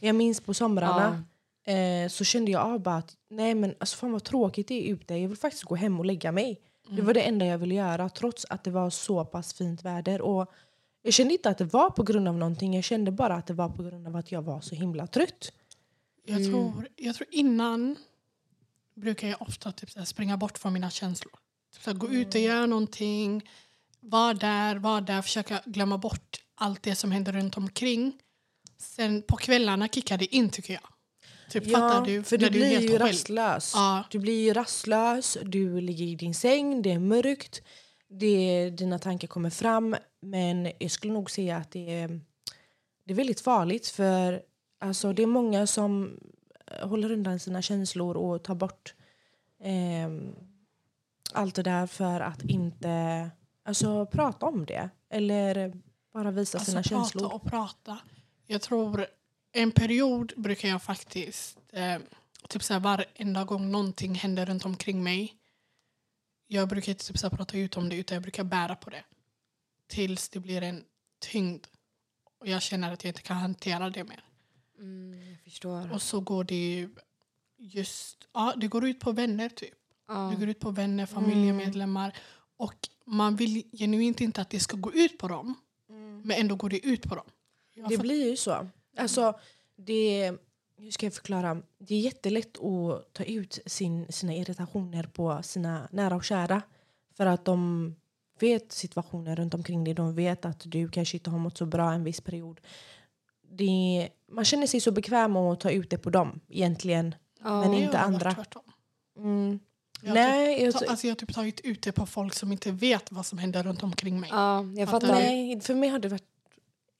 [0.00, 1.24] jag minns på somrarna.
[1.66, 4.92] Eh, så kände jag av bara att nej men alltså fan vad tråkigt det är
[4.92, 5.14] ute.
[5.14, 6.60] Jag vill faktiskt gå hem och lägga mig.
[6.88, 10.20] Det var det enda jag ville göra trots att det var så pass fint väder.
[10.20, 10.52] Och
[11.02, 12.74] jag kände inte att det var på grund av någonting.
[12.74, 15.52] Jag kände bara att det var på grund av att jag var så himla trött.
[16.26, 17.96] Jag, tror, jag tror innan
[18.94, 21.32] brukar jag ofta typ så springa bort från mina känslor.
[21.74, 23.50] Typ så gå ut och göra någonting.
[24.00, 25.22] Var där, var där.
[25.22, 28.20] Försöka glömma bort allt det som händer runt omkring.
[28.78, 30.82] Sen på kvällarna kickar det in tycker jag.
[31.50, 32.22] Typ, fattar du?
[32.22, 33.00] för du är blir helt ju själv.
[33.00, 33.72] rastlös.
[33.74, 34.04] Ja.
[34.10, 37.62] Du blir ju rastlös, du ligger i din säng, det är mörkt.
[38.08, 39.96] Det, dina tankar kommer fram.
[40.22, 42.20] Men jag skulle nog säga att det är,
[43.06, 43.88] det är väldigt farligt.
[43.88, 44.42] För
[44.84, 46.18] alltså, det är många som
[46.66, 48.94] eh, håller undan sina känslor och tar bort
[49.60, 50.34] ehm,
[51.32, 53.30] allt det där för att inte
[53.64, 54.90] alltså, prata om det.
[55.10, 55.72] Eller
[56.12, 57.34] bara visa Alltså sina prata känslor.
[57.34, 57.98] och prata.
[58.46, 59.06] Jag tror
[59.52, 61.98] en period brukar jag faktiskt, eh,
[62.48, 65.34] typ så här, varenda gång någonting händer runt omkring mig.
[66.46, 68.90] Jag brukar inte typ så här, prata ut om det utan jag brukar bära på
[68.90, 69.04] det.
[69.86, 70.84] Tills det blir en
[71.18, 71.66] tyngd.
[72.40, 74.24] Och jag känner att jag inte kan hantera det mer.
[74.78, 75.92] Mm, jag förstår.
[75.92, 76.88] Och så går det ju
[77.56, 79.74] just, ja det går ut på vänner typ.
[80.08, 80.14] Ja.
[80.14, 82.16] Det går ut på vänner, familjemedlemmar.
[82.56, 85.54] Och man vill genuint inte att det ska gå ut på dem.
[86.24, 87.26] Men ändå går det ut på dem.
[87.74, 88.68] Jag Det blir ju så.
[88.96, 89.38] Alltså,
[89.76, 90.32] det,
[90.76, 91.62] hur ska jag förklara?
[91.78, 96.62] Det är jättelätt att ta ut sin, sina irritationer på sina nära och kära.
[97.16, 97.94] För att de
[98.40, 99.94] vet situationen runt omkring dig.
[99.94, 102.60] De vet att du kanske inte har mått så bra en viss period.
[103.50, 107.14] Det, man känner sig så bekväm att ta ut det på dem egentligen.
[107.44, 107.60] Ja.
[107.60, 108.36] men inte andra.
[109.18, 109.58] Mm.
[110.02, 112.52] Jag Nej, typ, jag, ta, alltså jag har typ tagit ut det på folk som
[112.52, 114.30] inte vet vad som händer runt omkring mig.
[114.32, 116.24] Ja, jag Fattar nej, för mig har det varit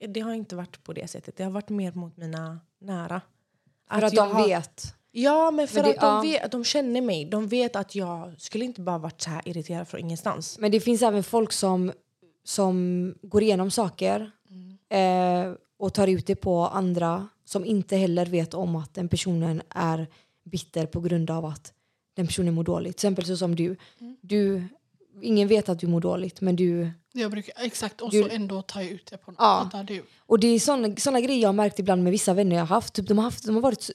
[0.09, 1.37] det har inte varit på det sättet.
[1.37, 3.21] Det har varit mer mot mina nära.
[3.91, 4.95] För att jag de har- vet.
[5.11, 6.41] Ja, men för Men det- att de, ja.
[6.43, 7.25] vet, de känner mig.
[7.25, 10.59] De vet att jag skulle inte bara varit så här irriterad från ingenstans.
[10.59, 11.93] Men det finns även folk som,
[12.45, 14.31] som går igenom saker
[14.89, 19.63] eh, och tar ut det på andra som inte heller vet om att den personen
[19.69, 20.07] är
[20.45, 21.73] bitter på grund av att
[22.17, 22.97] den personen mår dåligt.
[22.97, 23.77] Till exempel så som du.
[24.21, 24.63] du
[25.23, 26.91] ingen vet att du mår dåligt men du...
[27.13, 29.37] Jag brukar, exakt, och Du- så ändå tar jag ut det på någon.
[29.39, 29.61] Ja.
[29.65, 30.05] Fattar du?
[30.19, 32.77] Och det är såna, såna grejer jag har märkt ibland med vissa vänner jag har
[32.77, 32.95] haft.
[32.95, 33.91] Typ de, har haft de, har varit,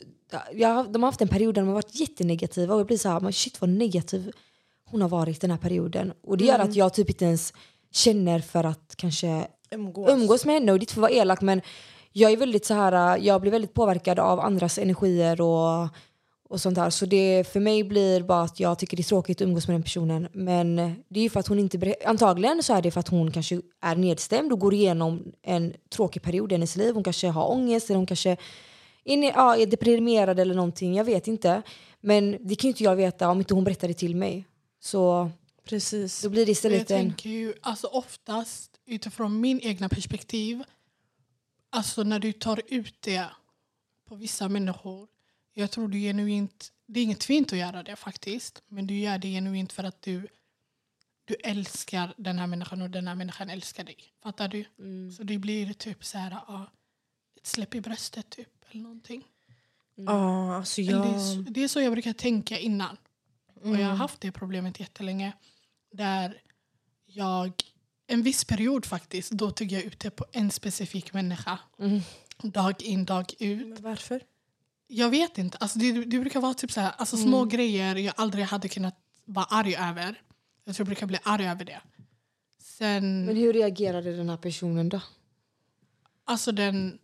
[0.54, 3.10] jag de har haft en period där de har varit jättenegativa och jag blir så
[3.10, 4.32] här, men shit vad negativ
[4.86, 6.14] hon har varit den här perioden.
[6.24, 7.54] Och det gör att jag typ inte ens
[7.92, 10.10] känner för att kanske Umgås.
[10.12, 11.62] umgås med henne och det är inte för att vara elak men
[12.12, 15.88] jag är väldigt så här, jag blir väldigt påverkad av andras energier och,
[16.50, 16.90] och sånt där.
[16.90, 19.76] Så det för mig blir bara att jag tycker det är tråkigt att umgås med
[19.76, 20.28] den personen.
[20.34, 20.76] Men
[21.10, 23.62] det är ju för att hon inte, antagligen så är det för att hon kanske
[23.82, 26.94] är nedstämd och går igenom en tråkig period i hennes liv.
[26.94, 28.38] Hon kanske har ångest eller hon kanske
[29.04, 30.96] in, ja, är deprimerad eller någonting.
[30.96, 31.62] Jag vet inte.
[32.02, 34.46] Men det kan ju inte jag veta om inte hon berättar det till mig.
[34.82, 35.32] Så
[35.70, 36.22] Precis.
[36.22, 36.98] då blir det Jag istället en...
[36.98, 40.64] tänker ju, alltså oftast utifrån min egna perspektiv,
[41.70, 43.30] alltså när du tar ut det
[44.06, 45.08] på vissa människor,
[45.54, 49.18] jag tror du genuint, det är inget fint att göra det faktiskt, men du gör
[49.18, 50.28] det genuint för att du,
[51.26, 53.98] du älskar den här människan och den här människan älskar dig.
[54.24, 54.66] Fattar du?
[54.80, 55.12] Mm.
[55.12, 56.72] Så det blir typ så här, ja,
[57.36, 59.24] ett släpp i bröstet typ, eller någonting.
[59.96, 61.02] Ja, alltså Eller jag...
[61.06, 62.98] Det, är, så- det är så jag brukar tänka innan.
[63.56, 63.98] Och jag har Mm.
[63.98, 65.34] haft det problemet jättelänge.
[65.92, 66.42] Där
[67.06, 67.52] jag,
[68.10, 71.60] en viss period faktiskt, då tog jag ut det på en specifik människa.
[71.80, 72.02] Mm.
[72.44, 73.68] Dag in, dag ut.
[73.68, 74.22] Men varför?
[74.88, 75.58] Jag vet inte.
[75.58, 78.96] Alltså det, det brukar vara typ så här, alltså små grejer jag aldrig hade kunnat
[79.26, 80.22] vara arg över.
[80.64, 81.82] Jag tror jag brukar bli arg över det.
[82.62, 85.02] Sen, Men hur reagerade den här personen då?
[86.30, 87.00] alltså den...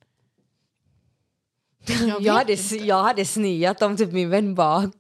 [2.07, 2.75] Jag, vet hade, inte.
[2.75, 4.91] jag hade sniat om typ min vän bara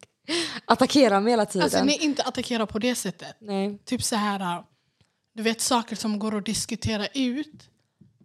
[0.65, 1.63] attackerar mig hela tiden.
[1.63, 3.35] Alltså nej, inte attackera på det sättet.
[3.39, 3.77] Nej.
[3.85, 4.63] Typ så här,
[5.35, 7.69] du vet saker som går att diskutera ut.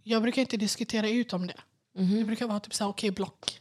[0.03, 1.61] Jag brukar inte diskutera ut om det.
[1.95, 2.19] Mhm.
[2.19, 3.61] Det brukar vara typ så här, okej block.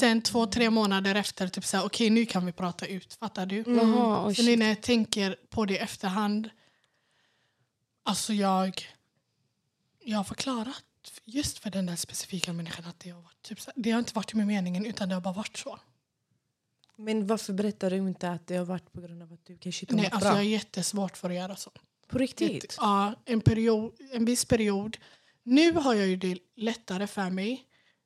[0.00, 3.14] Sen två, tre månader efter, typ så här, okej nu kan vi prata ut.
[3.14, 3.64] Fattar du?
[3.66, 6.50] Jaha, oh, Så nu när jag tänker på det i efterhand,
[8.02, 8.82] alltså jag,
[10.04, 10.84] jag har förklarat.
[11.24, 14.14] just för den där specifika människan att det har varit typ så, det har inte
[14.14, 15.78] varit med meningen utan det har bara varit så.
[16.96, 19.84] Men varför berättar du inte att det har varit på grund av att du kanske
[19.84, 20.38] inte har Nej, alltså bra?
[20.38, 21.70] jag är jättesvårt för att göra så.
[22.08, 22.76] På riktigt?
[22.80, 24.96] Ja, en, period, en viss period.
[25.42, 27.64] Nu har jag ju det lättare för mig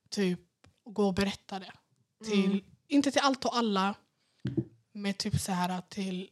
[0.09, 0.39] typ
[0.85, 1.71] att gå och berätta det.
[2.25, 2.61] Till, Mm.
[2.87, 3.95] Inte till allt och alla,
[4.93, 6.29] men typ så här till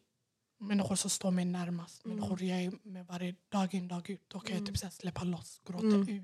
[0.60, 2.06] människor som står mig närmast.
[2.06, 2.18] Mm.
[2.18, 4.24] Människor jag är med varje dag in dag ut.
[4.28, 6.10] Då kan jag typ så här släppa loss, gråta Mm.
[6.10, 6.24] ut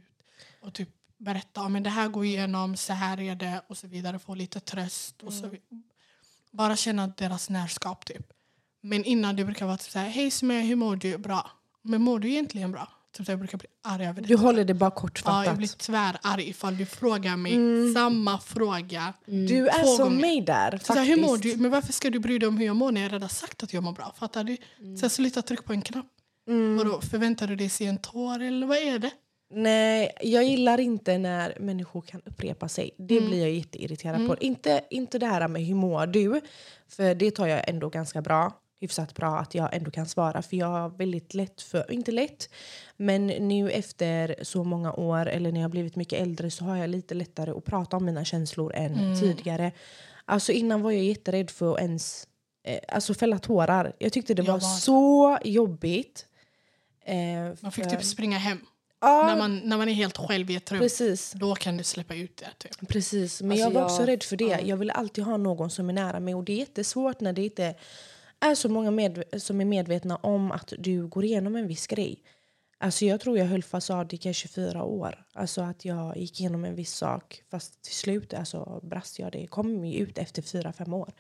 [0.62, 4.20] och typ berätta om det här går igenom, så här är det och så vidare.
[4.20, 5.24] Få lite tröst.
[5.24, 5.42] Och Mm.
[5.42, 5.84] så, vid-
[6.52, 8.34] bara känna deras närskap typ.
[8.86, 11.18] Men innan det brukar vara typ så här, hej Sumaya, hur mår du?
[11.18, 11.52] Bra.
[11.82, 12.88] Men mår du egentligen bra?
[13.18, 14.28] Typ så jag brukar bli arg över det.
[14.28, 15.46] Du håller det bara Ja, kortfattat.
[15.46, 17.94] jag blir tvärarg ifall du frågar mig Mm.
[17.94, 19.14] samma fråga.
[19.26, 20.22] Du är som gånger.
[20.22, 20.80] mig där.
[20.84, 21.56] Så här, hur mår faktiskt.
[21.56, 21.62] du?
[21.62, 23.74] Men varför ska du bry dig om hur jag mår när jag redan sagt att
[23.74, 24.14] jag mår bra?
[24.20, 24.58] Fattar du?
[25.00, 26.06] Så jag slutar trycka på en knapp.
[26.48, 26.78] Mm.
[26.78, 29.12] Vadå, förväntar du dig se en tår eller vad är det?
[29.54, 32.92] Nej, jag gillar inte när människor kan upprepa sig.
[32.98, 33.30] Det Mm.
[33.30, 34.38] blir jag jätteirriterad på.
[34.38, 36.42] Inte, inte det här med hur mår du?
[36.90, 38.54] För det tar jag ändå ganska bra.
[38.80, 40.42] Hyfsat bra att jag ändå kan svara.
[40.42, 42.50] För jag har väldigt lätt för, inte lätt,
[42.98, 46.76] men nu efter så många år eller när jag har blivit mycket äldre så har
[46.78, 49.20] jag lite lättare att prata om mina känslor än Mm.
[49.20, 49.72] tidigare.
[50.26, 52.28] Alltså innan var jag jätterädd för att ens
[52.64, 53.94] eh, alltså fälla tårar.
[54.00, 56.26] Jag tyckte det Jag var, var så jobbigt.
[57.06, 57.16] Eh,
[57.62, 58.60] Man fick för- typ springa hem.
[59.02, 60.80] Ja, När, man, när man är helt själv i ett rum.
[60.80, 61.32] precis.
[61.32, 62.48] Då kan du släppa ut det.
[62.70, 62.88] Typ.
[62.88, 64.44] Precis, men Alltså jag var jag- också rädd för det.
[64.46, 64.60] ja.
[64.60, 67.44] Jag vill alltid ha någon som är nära mig och det är jättesvårt när det
[67.44, 67.76] inte
[68.40, 72.24] är så många med, som är medvetna om att du går igenom en viss grej.
[72.78, 75.26] Alltså jag tror jag höll fasad i kanske fyra år.
[75.34, 79.32] Alltså att jag gick igenom en viss sak fast till slut alltså, brast jag.
[79.32, 81.14] Det kom ju ut efter fyra, fem år.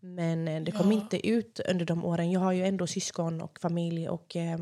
[0.00, 0.98] Men eh, det kom Ja.
[1.00, 2.30] inte ut under de åren.
[2.30, 4.58] Jag har ju ändå syskon och familj och eh,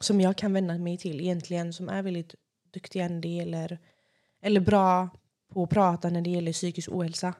[0.00, 2.34] som jag kan vända mig till egentligen som är väldigt
[2.70, 3.78] duktiga när det gäller
[4.42, 5.08] eller bra
[5.52, 7.34] på att prata när det gäller psykisk ohälsa.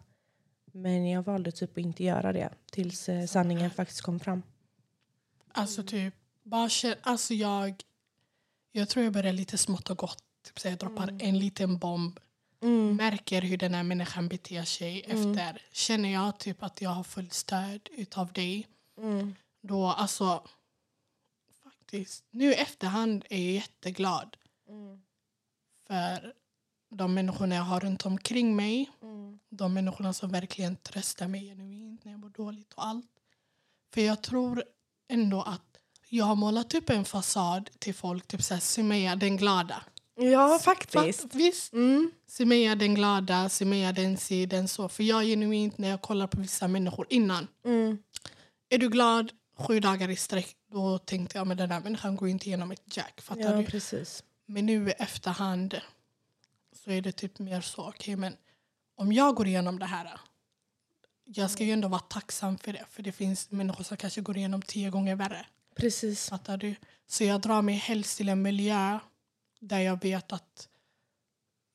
[0.72, 4.42] Men jag valde typ att inte göra det tills eh, sanningen faktiskt kom fram.
[5.52, 6.70] Alltså typ, bara
[7.02, 7.82] alltså jag,
[8.72, 10.24] jag tror jag börjar lite smått och gott.
[10.46, 12.20] Typ så jag droppar en liten bomb.
[12.96, 15.62] Märker hur den här människan beter sig efter.
[15.72, 18.68] Känner jag typ att jag har full stöd utav dig.
[19.60, 20.48] Då alltså,
[21.62, 24.36] faktiskt, nu i efterhand är jag jätteglad.
[25.86, 26.34] För
[26.96, 28.90] de människorna jag har runt omkring mig.
[29.50, 33.06] De människorna som verkligen tröstar mig genuint när jag mår dåligt och allt.
[33.94, 34.64] För jag tror
[35.08, 35.62] ändå att
[36.08, 39.82] jag har målat upp en fasad till folk, typ såhär Sumaya den glada.
[40.14, 41.22] Ja, faktiskt.
[41.22, 41.72] Fatt, visst?
[41.72, 42.10] Mm.
[42.28, 44.88] Sumaya den glada, Sumaya den si, den så.
[44.88, 47.48] För jag genuint när jag kollar på vissa människor innan.
[47.64, 47.98] Mm.
[48.68, 52.28] Är du glad sju dagar i sträck, då tänkte jag men den här människan går
[52.28, 53.20] inte igenom ett jack.
[53.20, 53.64] Fattar Ja, du?
[53.66, 54.24] precis.
[54.46, 55.80] Men nu i efterhand
[56.84, 58.36] så är det typ mer så, okej men
[58.96, 60.20] om jag går igenom det här
[61.24, 64.36] jag ska ju ändå vara tacksam för det för det finns människor som kanske går
[64.36, 65.46] igenom tio gånger värre.
[65.76, 66.28] Precis.
[66.28, 66.74] Fattar du?
[67.06, 68.98] Så jag drar mig helst till en miljö
[69.60, 70.68] där jag vet att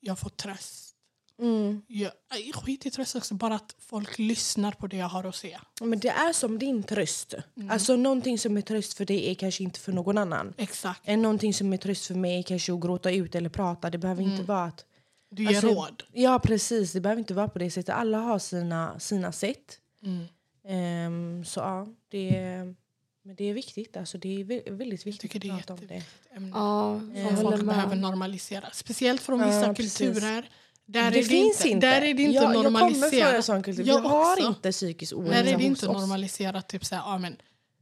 [0.00, 0.94] jag får tröst.
[1.38, 1.82] Mm.
[1.86, 2.12] Jag,
[2.54, 5.62] skit i tröst också, bara att folk lyssnar på det jag har att säga.
[5.80, 7.34] Men det är som din tröst.
[7.56, 7.70] Mm.
[7.70, 10.54] Alltså någonting som är tröst för dig är kanske inte för någon annan.
[10.56, 11.06] Exakt.
[11.06, 13.90] Någonting som är tröst för mig är kanske att gråta ut eller prata.
[13.90, 14.84] Det behöver inte vara att...
[15.30, 16.02] Du ger Alltså, råd.
[16.12, 16.92] Ja, precis.
[16.92, 17.94] Det behöver inte vara på det sättet.
[17.94, 19.78] Alla har sina, sina sätt.
[20.02, 20.24] Mm.
[20.68, 22.74] Ehm, så ja, det är,
[23.22, 23.96] men det är viktigt.
[23.96, 25.94] Alltså, det är vä- väldigt viktigt det är att prata om det.
[25.94, 26.50] jätteviktigt ämne.
[26.54, 28.70] Ja, som folk behöver normalisera.
[28.72, 30.48] Speciellt från vissa Ja, kulturer.
[30.86, 31.86] Där det är finns inte, inte.
[31.86, 33.44] Där är det inte jag, jag kommer från en normaliserat.
[33.44, 33.84] sån kultur.
[33.84, 34.46] Jag Vi har också.
[34.48, 36.68] inte psykisk ohälsa Där är det inte normaliserat.
[36.68, 37.36] Typ såhär, ah, men,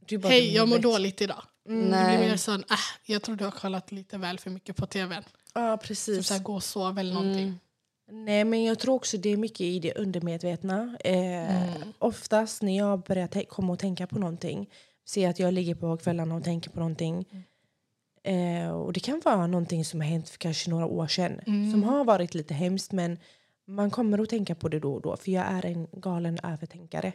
[0.07, 1.43] Det är bara hej jag mår dåligt idag.
[1.69, 1.79] Mm.
[1.81, 2.29] Det blir Nej.
[2.29, 5.23] mer sån, äh, jag tror du har kollat lite väl för mycket på tvn.
[5.53, 6.27] Ja, Typ precis.
[6.27, 7.43] såhär, gå och sov eller någonting.
[8.09, 8.25] Mm.
[8.25, 10.97] Nej, men jag tror också det är mycket i det undermedvetna.
[11.03, 11.93] Eh, Mm.
[11.99, 14.69] Oftast när jag börjar komma och tänka på någonting,
[15.05, 17.25] ser att jag ligger på kvällarna och tänker på någonting.
[18.23, 21.39] Eh, och det kan vara någonting som har hänt för kanske några år sedan.
[21.47, 21.71] Mm.
[21.71, 23.19] Som har varit lite hemskt men
[23.67, 25.17] man kommer att tänka på det då och då.
[25.17, 27.13] För jag är en galen övertänkare.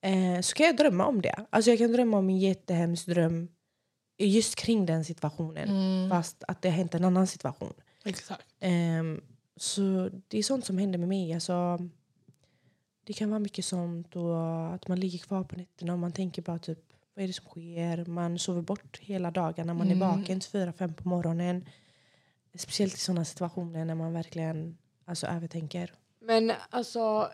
[0.00, 1.46] Eh, så kan jag drömma om det.
[1.50, 3.48] Alltså jag kan drömma om en jättehemsk dröm
[4.18, 5.68] just kring den situationen.
[5.68, 6.10] Mm.
[6.10, 7.72] Fast att det har hänt en annan situation.
[8.04, 8.46] Exakt.
[8.60, 9.20] Ehm,
[9.56, 11.34] så det är sånt som händer med mig.
[11.34, 11.78] Alltså,
[13.04, 16.42] det kan vara mycket sånt och att man ligger kvar på nätterna och man tänker
[16.42, 16.78] bara typ
[17.14, 18.04] vad är det som sker?
[18.04, 20.08] Man sover bort hela dagarna, man är Mm.
[20.08, 21.64] vaken till fyra, fem på morgonen.
[22.54, 25.92] Speciellt i sådana situationer när man verkligen alltså, övertänker.
[26.20, 27.30] Men alltså,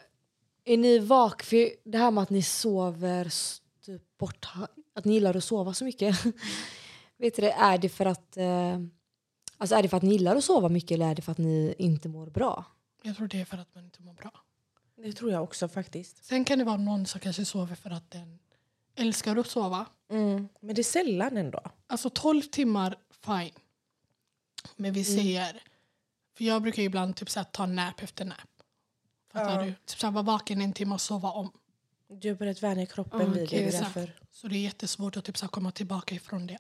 [0.65, 3.33] är ni vak för det här med att ni sover
[3.85, 4.49] typ bort,
[4.99, 6.17] att ni gillar att sova så mycket?
[7.19, 8.79] Vet du är det för att eh,
[9.61, 11.39] Alltså är det för att ni gillar att sova mycket eller är det för att
[11.39, 12.65] ni inte mår bra?
[13.03, 14.31] Jag tror det är för att man inte mår bra.
[14.97, 16.25] Det tror jag också faktiskt.
[16.25, 18.39] Sen kan det vara någon som kanske sover för att den
[18.97, 19.87] älskar att sova.
[20.11, 20.49] Mm.
[20.61, 21.61] Men det är sällan ändå.
[21.87, 23.55] Alltså 12 timmar, fine.
[24.77, 25.63] Men vi säger...
[26.37, 28.37] För jag brukar ibland typ så här, ta nap efter nap.
[29.33, 29.63] Fattar Ja.
[29.67, 29.75] du?
[29.87, 31.53] Typ så här, vara vaken en timme och sova om.
[32.11, 33.57] Du har börjat vänja kroppen vid det.
[33.57, 33.71] det.
[33.71, 34.13] därför.
[34.33, 36.59] Så det är jättesvårt att typ så komma tillbaka ifrån det.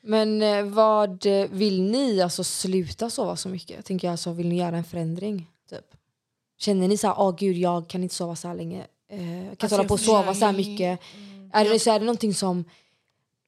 [0.00, 3.84] Men eh, vad eh, vill ni alltså sluta sova så mycket?
[3.84, 5.46] Tänker jag alltså, vill ni göra en förändring?
[5.70, 5.94] Typ?
[6.58, 8.86] Känner ni så här, åh gud jag kan inte sova så här länge.
[9.08, 11.00] Eh, jag kan inte Alltså, hålla på och sova så här mycket.
[11.52, 12.64] Är, det, så är det någonting som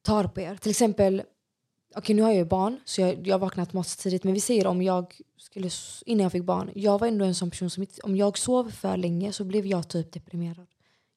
[0.02, 0.56] tar på er?
[0.56, 1.22] Till exempel,
[1.96, 4.24] okej nu har jag ju barn så jag, jag vaknar automatiskt tidigt.
[4.24, 5.70] Men vi säger om jag skulle,
[6.06, 8.96] innan jag fick barn, jag var ändå en sån person som om jag sov för
[8.96, 10.66] länge så blev jag typ deprimerad.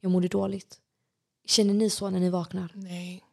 [0.08, 0.78] Jag mådde dåligt.
[1.46, 2.72] Känner ni så när ni vaknar?
[2.76, 3.24] Nej.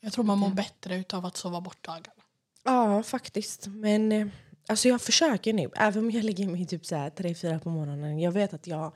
[0.00, 2.22] Jag tror man mår bättre av att sova bort dagarna.
[2.64, 3.66] Ja, faktiskt.
[3.66, 4.26] Men eh,
[4.68, 5.70] alltså jag försöker nu.
[5.74, 8.18] Även om jag lägger mig typ så här 3-4 på morgonen.
[8.18, 8.92] Jag vet att jag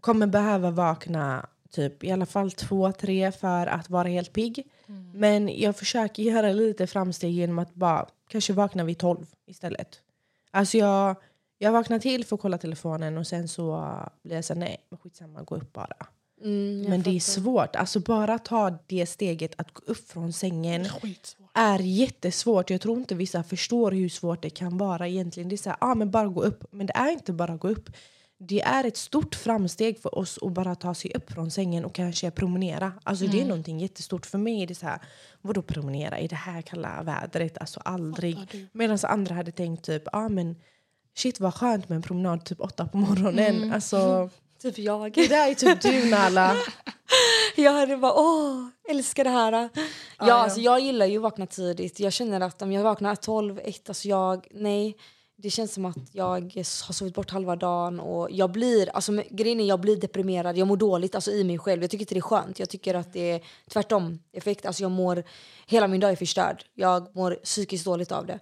[0.00, 4.66] kommer behöva vakna typ i alla fall 2-3 för att vara helt pigg.
[5.14, 10.00] Men jag försöker göra lite framsteg genom att bara kanske vakna vid 12 istället.
[10.50, 11.16] Alltså jag,
[11.58, 14.76] jag vaknar till för att kolla telefonen och sen så blir jag så här, nej,
[15.02, 16.06] skitsamma, gå upp bara.
[16.44, 17.76] Mm, Men det är svårt.
[17.76, 21.50] Alltså bara ta det steget att gå upp från sängen Skitsvårt.
[21.54, 22.70] är jättesvårt.
[22.70, 25.48] Jag tror inte vissa förstår hur svårt det kan vara egentligen.
[25.48, 26.64] Det är så här, ah, men bara gå upp.
[26.70, 27.90] Men det är inte bara gå upp.
[28.40, 31.94] Det är ett stort framsteg för oss att bara ta sig upp från sängen och
[31.94, 32.92] kanske promenera.
[33.02, 34.26] Alltså det är någonting jättestort.
[34.26, 34.98] För mig är det så här,
[35.42, 37.58] vadå promenera i det här kalla vädret?
[37.58, 38.68] Alltså aldrig.
[38.72, 40.56] Medan andra hade tänkt typ, ah, men
[41.16, 43.72] shit vad skönt med en promenad typ åtta på morgonen.
[43.72, 44.30] Alltså,
[44.62, 45.12] Typ jag.
[45.12, 46.56] det där är typ du Nala.
[47.56, 49.52] Jag hade bara åh, älskar det här.
[49.52, 49.68] Ja,
[50.18, 50.34] ja.
[50.34, 52.00] Alltså, jag gillar ju att vakna tidigt.
[52.00, 54.96] Jag känner att om jag vaknar 12, 1, alltså jag, nej.
[55.40, 56.54] Det känns som att jag
[56.86, 60.68] har sovit bort halva dagen och jag blir, alltså grejen är jag blir deprimerad, jag
[60.68, 61.82] mår dåligt alltså i mig själv.
[61.82, 62.58] Jag tycker inte det är skönt.
[62.58, 63.40] Jag tycker att det är
[63.70, 64.66] tvärtom effekt.
[64.66, 65.24] Alltså jag mår,
[65.66, 66.64] hela min dag är förstörd.
[66.74, 68.38] Jag mår psykiskt dåligt av det.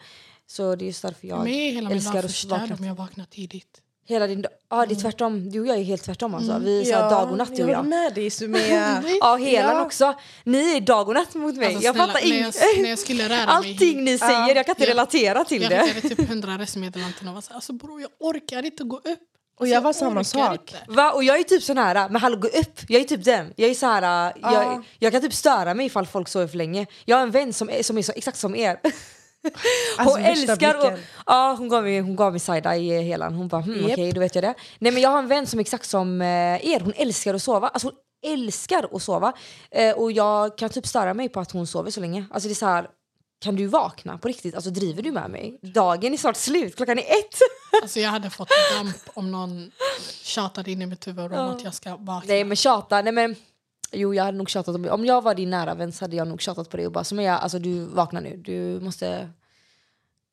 [0.46, 2.60] Så det är just därför För jag mig är hela min älskar dag att förstörd
[2.60, 2.76] vakna.
[2.76, 3.82] om jag vaknar tidigt.
[4.08, 5.50] Hela din dag, ja det är tvärtom.
[5.50, 6.58] Du och jag är helt tvärtom alltså.
[6.58, 7.86] Vi är så här dag och natt du och jag jag.
[7.86, 9.02] med dig Sumea.
[9.20, 9.82] Ja, helan Ja.
[9.84, 10.14] också.
[10.44, 11.66] Ni är dag och natt mot mig.
[11.66, 12.56] Alltså, jag snälla, fattar när, inget.
[12.76, 14.90] jag, när jag skulle röra mig Allting ni säger, jag kan inte Ja.
[14.90, 15.82] relatera till jag det.
[15.84, 19.18] skickade typ hundra röstmeddelanden och var så alltså bror jag orkar inte gå upp.
[19.58, 20.24] Och jag var Alltså, samma orkar
[20.56, 20.74] sak.
[20.88, 21.12] Va?
[21.12, 22.80] Och jag är typ sån här, men hallå gå upp.
[22.88, 23.52] Jag är typ den.
[23.56, 24.52] Jag är så här, Ja.
[24.52, 26.86] jag, jag kan typ störa mig ifall folk sover för länge.
[27.04, 28.80] Jag har en vän som är, som är så, exakt som er.
[29.98, 33.34] Alltså, hon älskar och, ja, hon gav mig, hon gav mig side i helan.
[33.34, 33.92] Hon bara hmm, Japp.
[33.92, 34.54] okej då vet jag det.
[34.78, 36.80] Nej men jag har en vän som är exakt som eh, er.
[36.80, 37.68] Hon älskar att sova.
[37.68, 37.96] Alltså hon
[38.32, 39.32] älskar att sova.
[39.70, 42.24] Eh, och jag kan typ störa mig på att hon sover så länge.
[42.30, 42.88] Alltså det är så här,
[43.40, 44.54] kan du vakna på riktigt?
[44.54, 45.58] Alltså driver du med mig?
[45.62, 47.38] Dagen är snart slut, klockan är ett.
[47.82, 49.70] Alltså jag hade fått damp om någon
[50.22, 52.22] tjatade in i mitt huvud om att jag ska vakna.
[52.28, 53.36] Nej men tjata, nej men
[53.96, 56.28] Jo jag hade nog tjatat om Om jag var din nära vän så hade jag
[56.28, 59.28] nog tjatat på dig och bara som jag, alltså du vaknar nu, du måste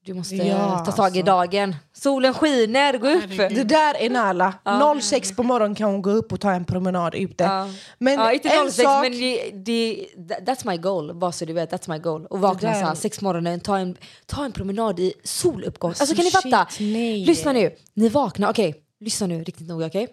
[0.06, 1.24] Du måste Ja, ta tag i alltså.
[1.24, 1.76] dagen.
[1.94, 3.30] Solen skiner, gå upp!
[3.56, 4.54] Det där är Nala.
[5.02, 7.44] 06 på morgonen kan hon gå upp och ta en promenad ute.
[7.44, 7.70] Ja.
[7.98, 9.04] Men ja, inte en 06 sak...
[9.04, 11.72] men det, det, that- that's my goal, bara så du vet.
[11.74, 12.26] That's my goal.
[12.26, 15.90] Och vakna där- så här, sex på morgonen, ta en, ta en promenad i soluppgång.
[15.90, 16.68] Alltså, Alltså, kan ni fatta?
[16.72, 17.28] shit.
[17.28, 18.76] Lyssna nu, ni vaknar, okej.
[19.00, 20.08] lyssna nu riktigt noga, okej?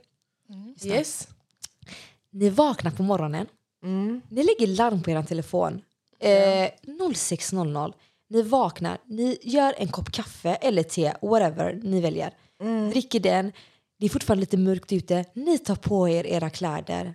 [0.85, 1.29] Yes.
[2.33, 3.47] Ni vaknar på morgonen,
[3.85, 4.21] Mm.
[4.29, 5.81] Ni lägger larm på er telefon.
[6.21, 7.93] Eh, 06.00.
[8.31, 12.35] Ni vaknar, ni gör en kopp kaffe eller te, whatever ni väljer.
[12.93, 13.53] Dricker den,
[13.99, 15.25] det är fortfarande lite mörkt ute.
[15.35, 17.15] Ni tar på er era kläder,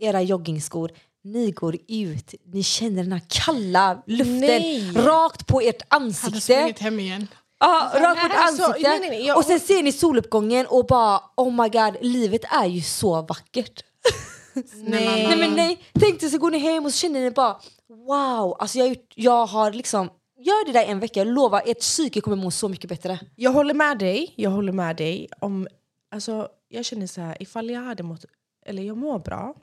[0.00, 0.90] era joggingskor.
[1.24, 4.92] Ni går ut, ni känner den här kalla luften Nej.
[4.94, 6.40] rakt på ert hade ansikte.
[6.40, 7.26] sprungit hem igen.
[7.60, 8.88] Ja, rakt på ert Alltså, ansikte.
[8.90, 12.44] nej, nej, nej, jag- Och sen ser ni soluppgången och bara oh my god, livet
[12.44, 13.84] är ju så vackert.
[14.74, 15.26] Nej.
[15.28, 17.56] Nej men nej, tänk dig så går ni hem och så känner ni bara
[17.88, 21.62] wow, alltså jag, har gjort- jag har liksom, gör det där en vecka, jag lovar
[21.66, 23.20] ert psyke kommer må så mycket bättre.
[23.36, 24.32] Jag håller med dig.
[24.36, 25.28] Jag håller med dig.
[25.40, 25.68] Om,
[26.10, 28.24] alltså, jag känner så här, ifall jag hade mått...
[28.66, 29.54] Eller jag mår bra.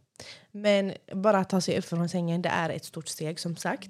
[0.51, 3.89] Men bara att ta sig upp från sängen, det är ett stort steg som sagt.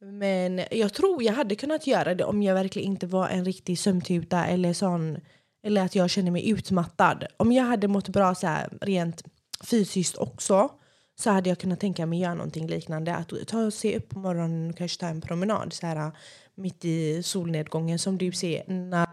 [0.00, 3.78] Men jag tror jag hade kunnat göra det om jag verkligen inte var en riktig
[3.78, 5.18] sömntuta eller sån.
[5.64, 7.24] Eller att jag känner mig utmattad.
[7.36, 9.22] Om jag hade mått bra så här, rent
[9.64, 10.70] fysiskt också
[11.18, 13.14] så hade jag kunnat tänka mig göra någonting liknande.
[13.14, 16.12] Att ta sig upp på morgonen och kanske ta en promenad så här,
[16.54, 19.08] mitt i solnedgången som du ser när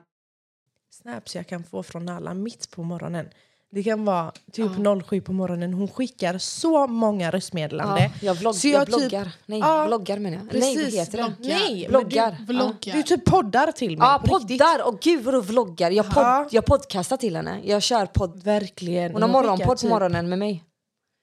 [0.90, 3.30] snaps jag kan få från alla mitt på morgonen.
[3.76, 4.72] Det kan vara typ
[5.08, 5.74] 07 på morgonen.
[5.74, 7.98] Hon skickar så många röstmeddelanden.
[8.04, 9.32] Ja, jag, vlogg, Så jag, jag typ- bloggar.
[9.46, 10.46] Nej, Ja, bloggar menar jag.
[10.54, 11.24] Nej, vad precis, heter det?
[11.38, 11.60] bloggar.
[11.70, 12.38] Nej, Bloggar.
[12.40, 12.94] Du, Vloggar.
[12.96, 14.08] du typ poddar till mig.
[14.08, 14.88] Ja, poddar!
[14.88, 15.92] Och gud vadå vloggar?
[15.92, 16.48] Jag, podd, Ja.
[16.52, 17.60] jag podcastar till henne.
[17.64, 18.44] Jag kör podd.
[18.44, 19.12] Verkligen.
[19.14, 20.64] Hon har morgonpodd på typ- morgonen med mig.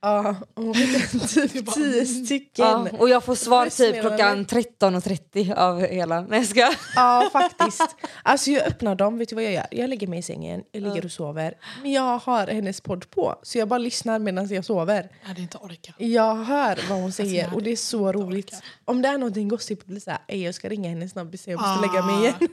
[0.04, 0.74] Ja, hon
[1.28, 2.64] typ tio stycken.
[2.66, 6.20] Ja, och jag får svar typ klockan 13.30 av hela...
[6.20, 6.72] Nej jag ska.
[6.96, 7.96] Ja, faktiskt.
[8.22, 9.66] Alltså jag öppnar dem, vet du vad jag gör?
[9.70, 11.54] Jag lägger mig i sängen, jag ligger och sover.
[11.82, 15.08] Men jag har hennes podd på, så jag bara lyssnar medan jag sover.
[15.22, 15.94] Jag hade inte orkat.
[15.98, 18.46] Jag hör vad hon säger jag och det är så roligt.
[18.52, 18.62] orkat.
[18.84, 21.60] Om det är någonting gossip blir det såhär, "Ey, jag ska ringa henne snabbt jag
[21.60, 21.80] måste Ah.
[21.92, 22.48] lägga mig igen.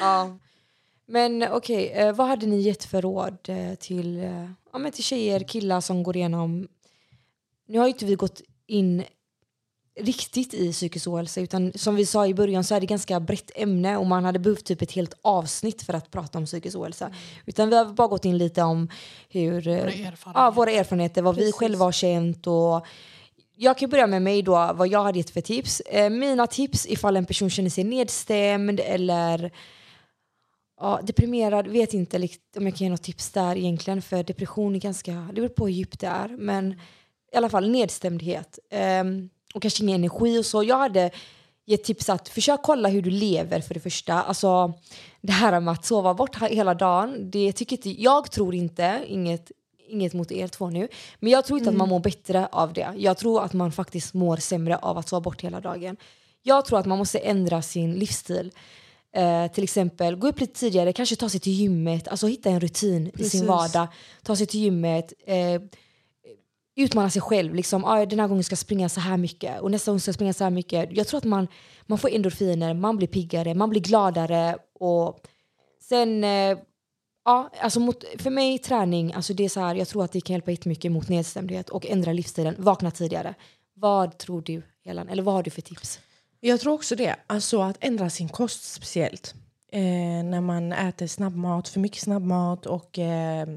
[0.00, 0.38] Ja.
[1.06, 5.04] Men okej, eh, vad hade ni gett för råd eh, till, eh, ja, men till
[5.04, 6.68] tjejer, killar som går igenom...
[7.66, 9.04] Nu har ju inte vi gått in
[10.00, 13.50] riktigt i psykisk ohälsa utan som vi sa i början så är det ganska brett
[13.54, 17.10] ämne och man hade behövt typ ett helt avsnitt för att prata om psykisk ohälsa.
[17.46, 18.88] Utan vi har bara gått in lite om
[19.28, 20.32] hur, eh, Våra erfarenheter.
[20.34, 21.54] ja, våra erfarenheter, vad vi Precis.
[21.54, 22.86] själva har känt och
[23.56, 25.80] jag kan börja med mig då, vad jag hade gett för tips.
[25.80, 29.50] Eh, mina tips ifall en person känner sig nedstämd eller
[30.82, 34.80] ja, deprimerad, vet inte om jag kan ge något tips där egentligen för depression är
[34.80, 36.72] ganska, det beror på hur djupt det är men
[37.32, 40.62] i alla fall nedstämdhet ehm, och kanske ingen energi och så.
[40.62, 41.10] Jag hade
[41.66, 44.22] gett tips att försök kolla hur du lever för det första.
[44.22, 44.72] Alltså
[45.20, 49.04] det här med att sova bort he- hela dagen, det tycker inte, jag tror inte,
[49.06, 49.50] inget,
[49.88, 52.94] inget mot er två nu, men jag tror inte att man mår bättre av det.
[52.96, 55.96] Jag tror att man faktiskt mår sämre av att sova bort hela dagen.
[56.42, 58.52] Jag tror att man måste ändra sin livsstil.
[59.14, 62.60] Eh, till exempel gå upp lite tidigare, kanske ta sig till gymmet, alltså hitta en
[62.60, 63.32] rutin i Precis.
[63.32, 63.88] sin vardag.
[64.22, 65.62] Ta sig till gymmet, eh,
[66.76, 67.54] utmana sig själv.
[67.54, 70.08] Liksom, ah, den här gången ska jag springa så här mycket och nästa gång ska
[70.08, 70.88] jag springa så här mycket.
[70.92, 71.48] Jag tror att man,
[71.86, 75.20] man får endorfiner, man blir piggare, man blir gladare och
[75.80, 76.58] sen eh,
[77.24, 80.20] Ja, alltså mot, för mig träning, alltså det är så här, jag tror att det
[80.20, 83.34] kan hjälpa jättemycket mot nedstämdhet och ändra livsstilen, vakna tidigare.
[83.74, 85.08] Vad tror du, Helen?
[85.08, 86.00] Eller vad har du för tips?
[86.44, 87.16] Jag tror också det.
[87.26, 89.34] Alltså att ändra sin kost speciellt.
[89.72, 93.48] Eh, när man äter snabbmat, för mycket snabbmat och eh,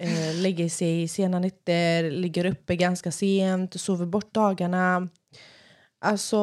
[0.00, 5.08] eh, lägger sig sena nätter, ligger uppe ganska sent, sover bort dagarna.
[5.98, 6.38] Alltså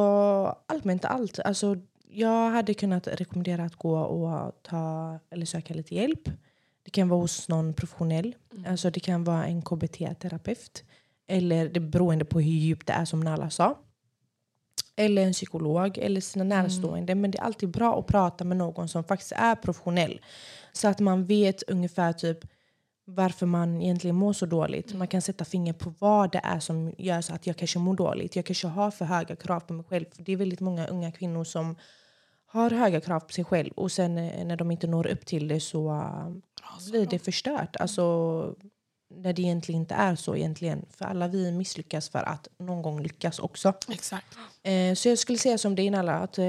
[0.65, 1.39] allmänt allt.
[1.39, 1.75] Alltså,
[2.09, 6.29] jag hade kunnat rekommendera att gå och ta eller söka lite hjälp.
[6.83, 8.35] Det kan vara hos någon professionell.
[8.67, 10.83] Alltså det kan vara en KBT-terapeut.
[11.27, 13.77] Eller det beroende på hur djupt det är som Nala sa
[14.97, 17.15] eller en psykolog eller sina närstående.
[17.15, 20.21] Men det är alltid bra att prata med någon som faktiskt är professionell.
[20.71, 22.39] Så att man vet ungefär typ
[23.05, 24.93] varför man egentligen mår så dåligt.
[24.93, 27.95] Man kan sätta finger på vad det är som gör så att jag kanske mår
[27.95, 28.35] dåligt.
[28.35, 30.05] Jag kanske har för höga krav på mig själv.
[30.15, 31.75] För det är väldigt många unga kvinnor som
[32.45, 35.47] har höga krav på sig själv och sen eh, när de inte når upp till
[35.47, 36.29] det så uh,
[36.91, 37.75] blir det förstört.
[37.75, 38.55] Alltså,
[39.09, 40.85] när det egentligen inte är så egentligen.
[40.89, 43.73] För alla vi misslyckas för att någon gång lyckas också.
[43.91, 44.37] Exakt.
[44.63, 46.45] Eh, så jag skulle säga som din alla att eh,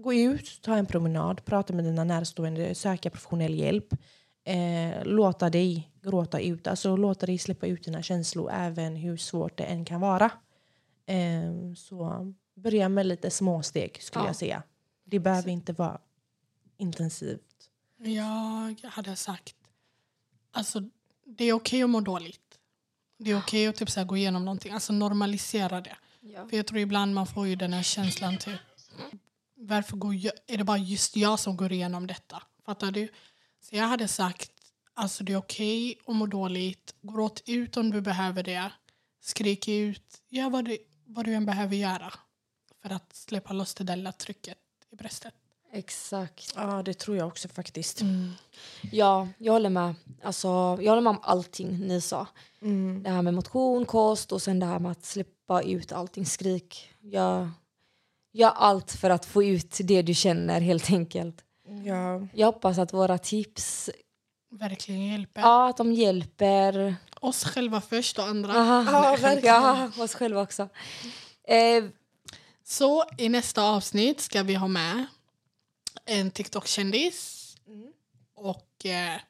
[0.00, 3.86] gå ut, ta en promenad, prata med dina närstående, söka professionell hjälp.
[4.46, 9.58] Eh, låta dig gråta ut, alltså låta dig släppa ut dina känslor även hur svårt
[9.58, 10.30] det än kan vara.
[11.06, 14.28] Eh, så börja med lite småsteg skulle Ja.
[14.28, 14.62] jag säga.
[15.04, 15.98] Det behöver inte vara
[16.76, 17.40] intensivt.
[17.98, 19.54] Jag hade sagt...
[20.52, 20.82] Alltså,
[21.36, 22.58] det är okej att må dåligt.
[23.18, 24.72] Det är okej att typ så här gå igenom någonting.
[24.72, 25.96] Alltså normalisera det.
[26.50, 28.60] För jag tror ibland man får ju den här känslan typ...
[29.56, 32.42] Varför går jag, är det bara just jag som går igenom detta?
[32.66, 33.08] Fattar du?
[33.60, 34.50] Så jag hade sagt
[34.94, 36.94] alltså det är okej att må dåligt.
[37.02, 38.70] Gråt ut om du behöver det.
[39.20, 40.22] Skrik ut.
[40.28, 42.12] Gör vad du, vad du än behöver göra
[42.82, 44.58] för att släppa loss det där lilla trycket
[44.90, 45.34] i bröstet.
[45.72, 46.52] Exakt.
[46.56, 48.00] Ja, det tror jag också faktiskt.
[48.92, 49.94] Ja, jag håller med.
[50.24, 50.48] Alltså,
[50.80, 52.26] jag håller med om allting ni sa.
[52.62, 53.02] Mm.
[53.02, 56.26] Det här med motion, kost och sen det här med att släppa ut allting.
[56.26, 56.90] Skrik.
[57.00, 57.50] Gör,
[58.32, 61.44] gör allt för att få ut det du känner helt enkelt.
[61.84, 62.26] Ja.
[62.34, 63.90] Jag hoppas att våra tips,
[64.50, 65.40] Verkligen hjälper.
[65.40, 66.96] ja, att de hjälper.
[67.20, 68.52] Oss själva först och andra.
[68.54, 69.54] Aha, Ja, verkligen.
[69.54, 70.68] ja, oss själva också.
[71.48, 71.84] Eh,
[72.64, 75.06] Så i nästa avsnitt ska vi ha med
[76.06, 77.40] en TikTok-kändis.
[78.34, 79.20] Och eh,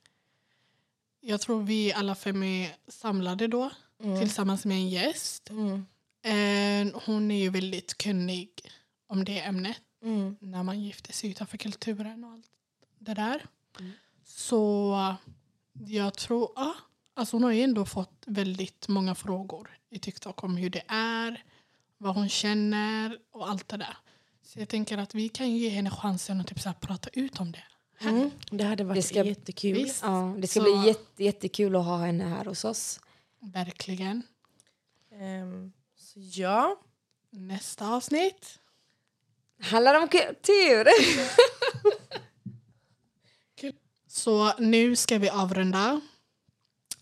[1.27, 3.71] jag tror vi alla fem är samlade då
[4.21, 5.51] tillsammans med en gäst.
[5.51, 5.87] Mm.
[6.25, 8.51] Eh, hon är ju väldigt kunnig
[9.07, 9.77] om det ämnet.
[10.03, 10.37] Mm.
[10.41, 12.47] När man gifter sig utanför kulturen och allt
[12.99, 13.47] det där.
[14.25, 15.15] Så eh,
[15.93, 16.53] jag tror...
[16.57, 16.75] Ja,
[17.15, 21.45] alltså hon har ju ändå fått väldigt många frågor i TikTok om hur det är,
[21.99, 23.97] vad hon känner och allt det där.
[24.43, 27.53] Så jag tänker att vi kan ge henne chansen att typ så prata ut om
[27.53, 27.65] det
[28.09, 29.75] Mm, det hade varit Det ska- jättekul.
[29.75, 30.03] Visst.
[30.03, 33.01] Ja, det ska Så- bli jätte, jättekul att ha henne här hos oss.
[33.41, 34.23] Verkligen.
[35.13, 36.77] Ehm, så ja,
[37.31, 38.59] Nästa avsnitt.
[39.61, 40.87] Handlar om kultur.
[44.07, 46.01] Så nu ska vi avrunda.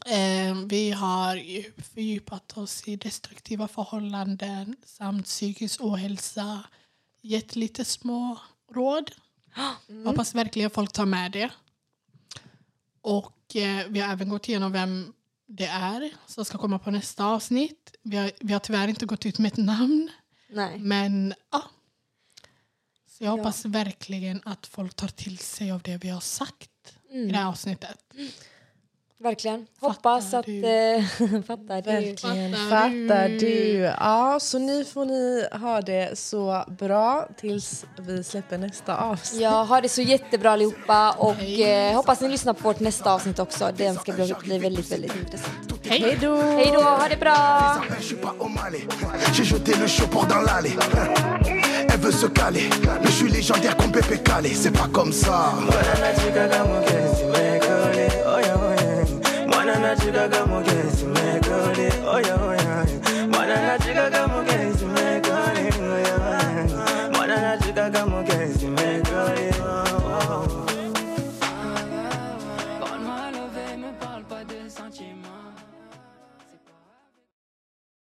[0.07, 6.64] Eh, vi har ju fördjupat oss i destruktiva förhållanden samt psykisk ohälsa.
[7.22, 8.38] Gett lite små
[8.72, 9.11] råd.
[10.05, 11.50] Hoppas verkligen folk tar med det.
[13.00, 15.12] Och eh, vi har även gått igenom vem
[15.46, 17.94] det är som ska komma på nästa avsnitt.
[18.03, 20.11] Vi har, vi har tyvärr inte gått ut med ett namn.
[20.50, 20.78] Nej.
[20.78, 21.62] Men ja.
[23.07, 26.70] Så jag hoppas verkligen att folk tar till sig av det vi har sagt
[27.11, 27.98] i det här avsnittet.
[29.23, 29.66] Verkligen.
[29.81, 30.47] Fattar Hoppas att...
[30.47, 30.66] du?
[30.66, 31.05] Eh,
[31.47, 31.91] fattar du?
[31.91, 32.53] verkligen.
[32.53, 33.39] Fattar Fattar du?
[33.39, 33.79] du?
[33.79, 39.41] Ja, så nu får ni ha det så bra tills vi släpper nästa avsnitt.
[39.41, 43.39] Ja, ha det så jättebra allihopa och eh, hoppas ni lyssnar på vårt nästa avsnitt
[43.39, 43.70] också.
[43.77, 45.73] Den ska bli, bli väldigt, väldigt intressant.
[45.85, 46.37] Hej då!
[46.37, 47.83] Hej då, ha det bra!
[49.33, 50.77] J'ai jeté le dans l'allée.
[51.89, 52.68] Elle veut se caler.
[53.03, 54.51] Mais je suis légendaire comme Pépé Calé.
[54.55, 55.53] C'est pas comme ça.
[59.83, 62.62] Kana chikaga mugezi mekore oya oya.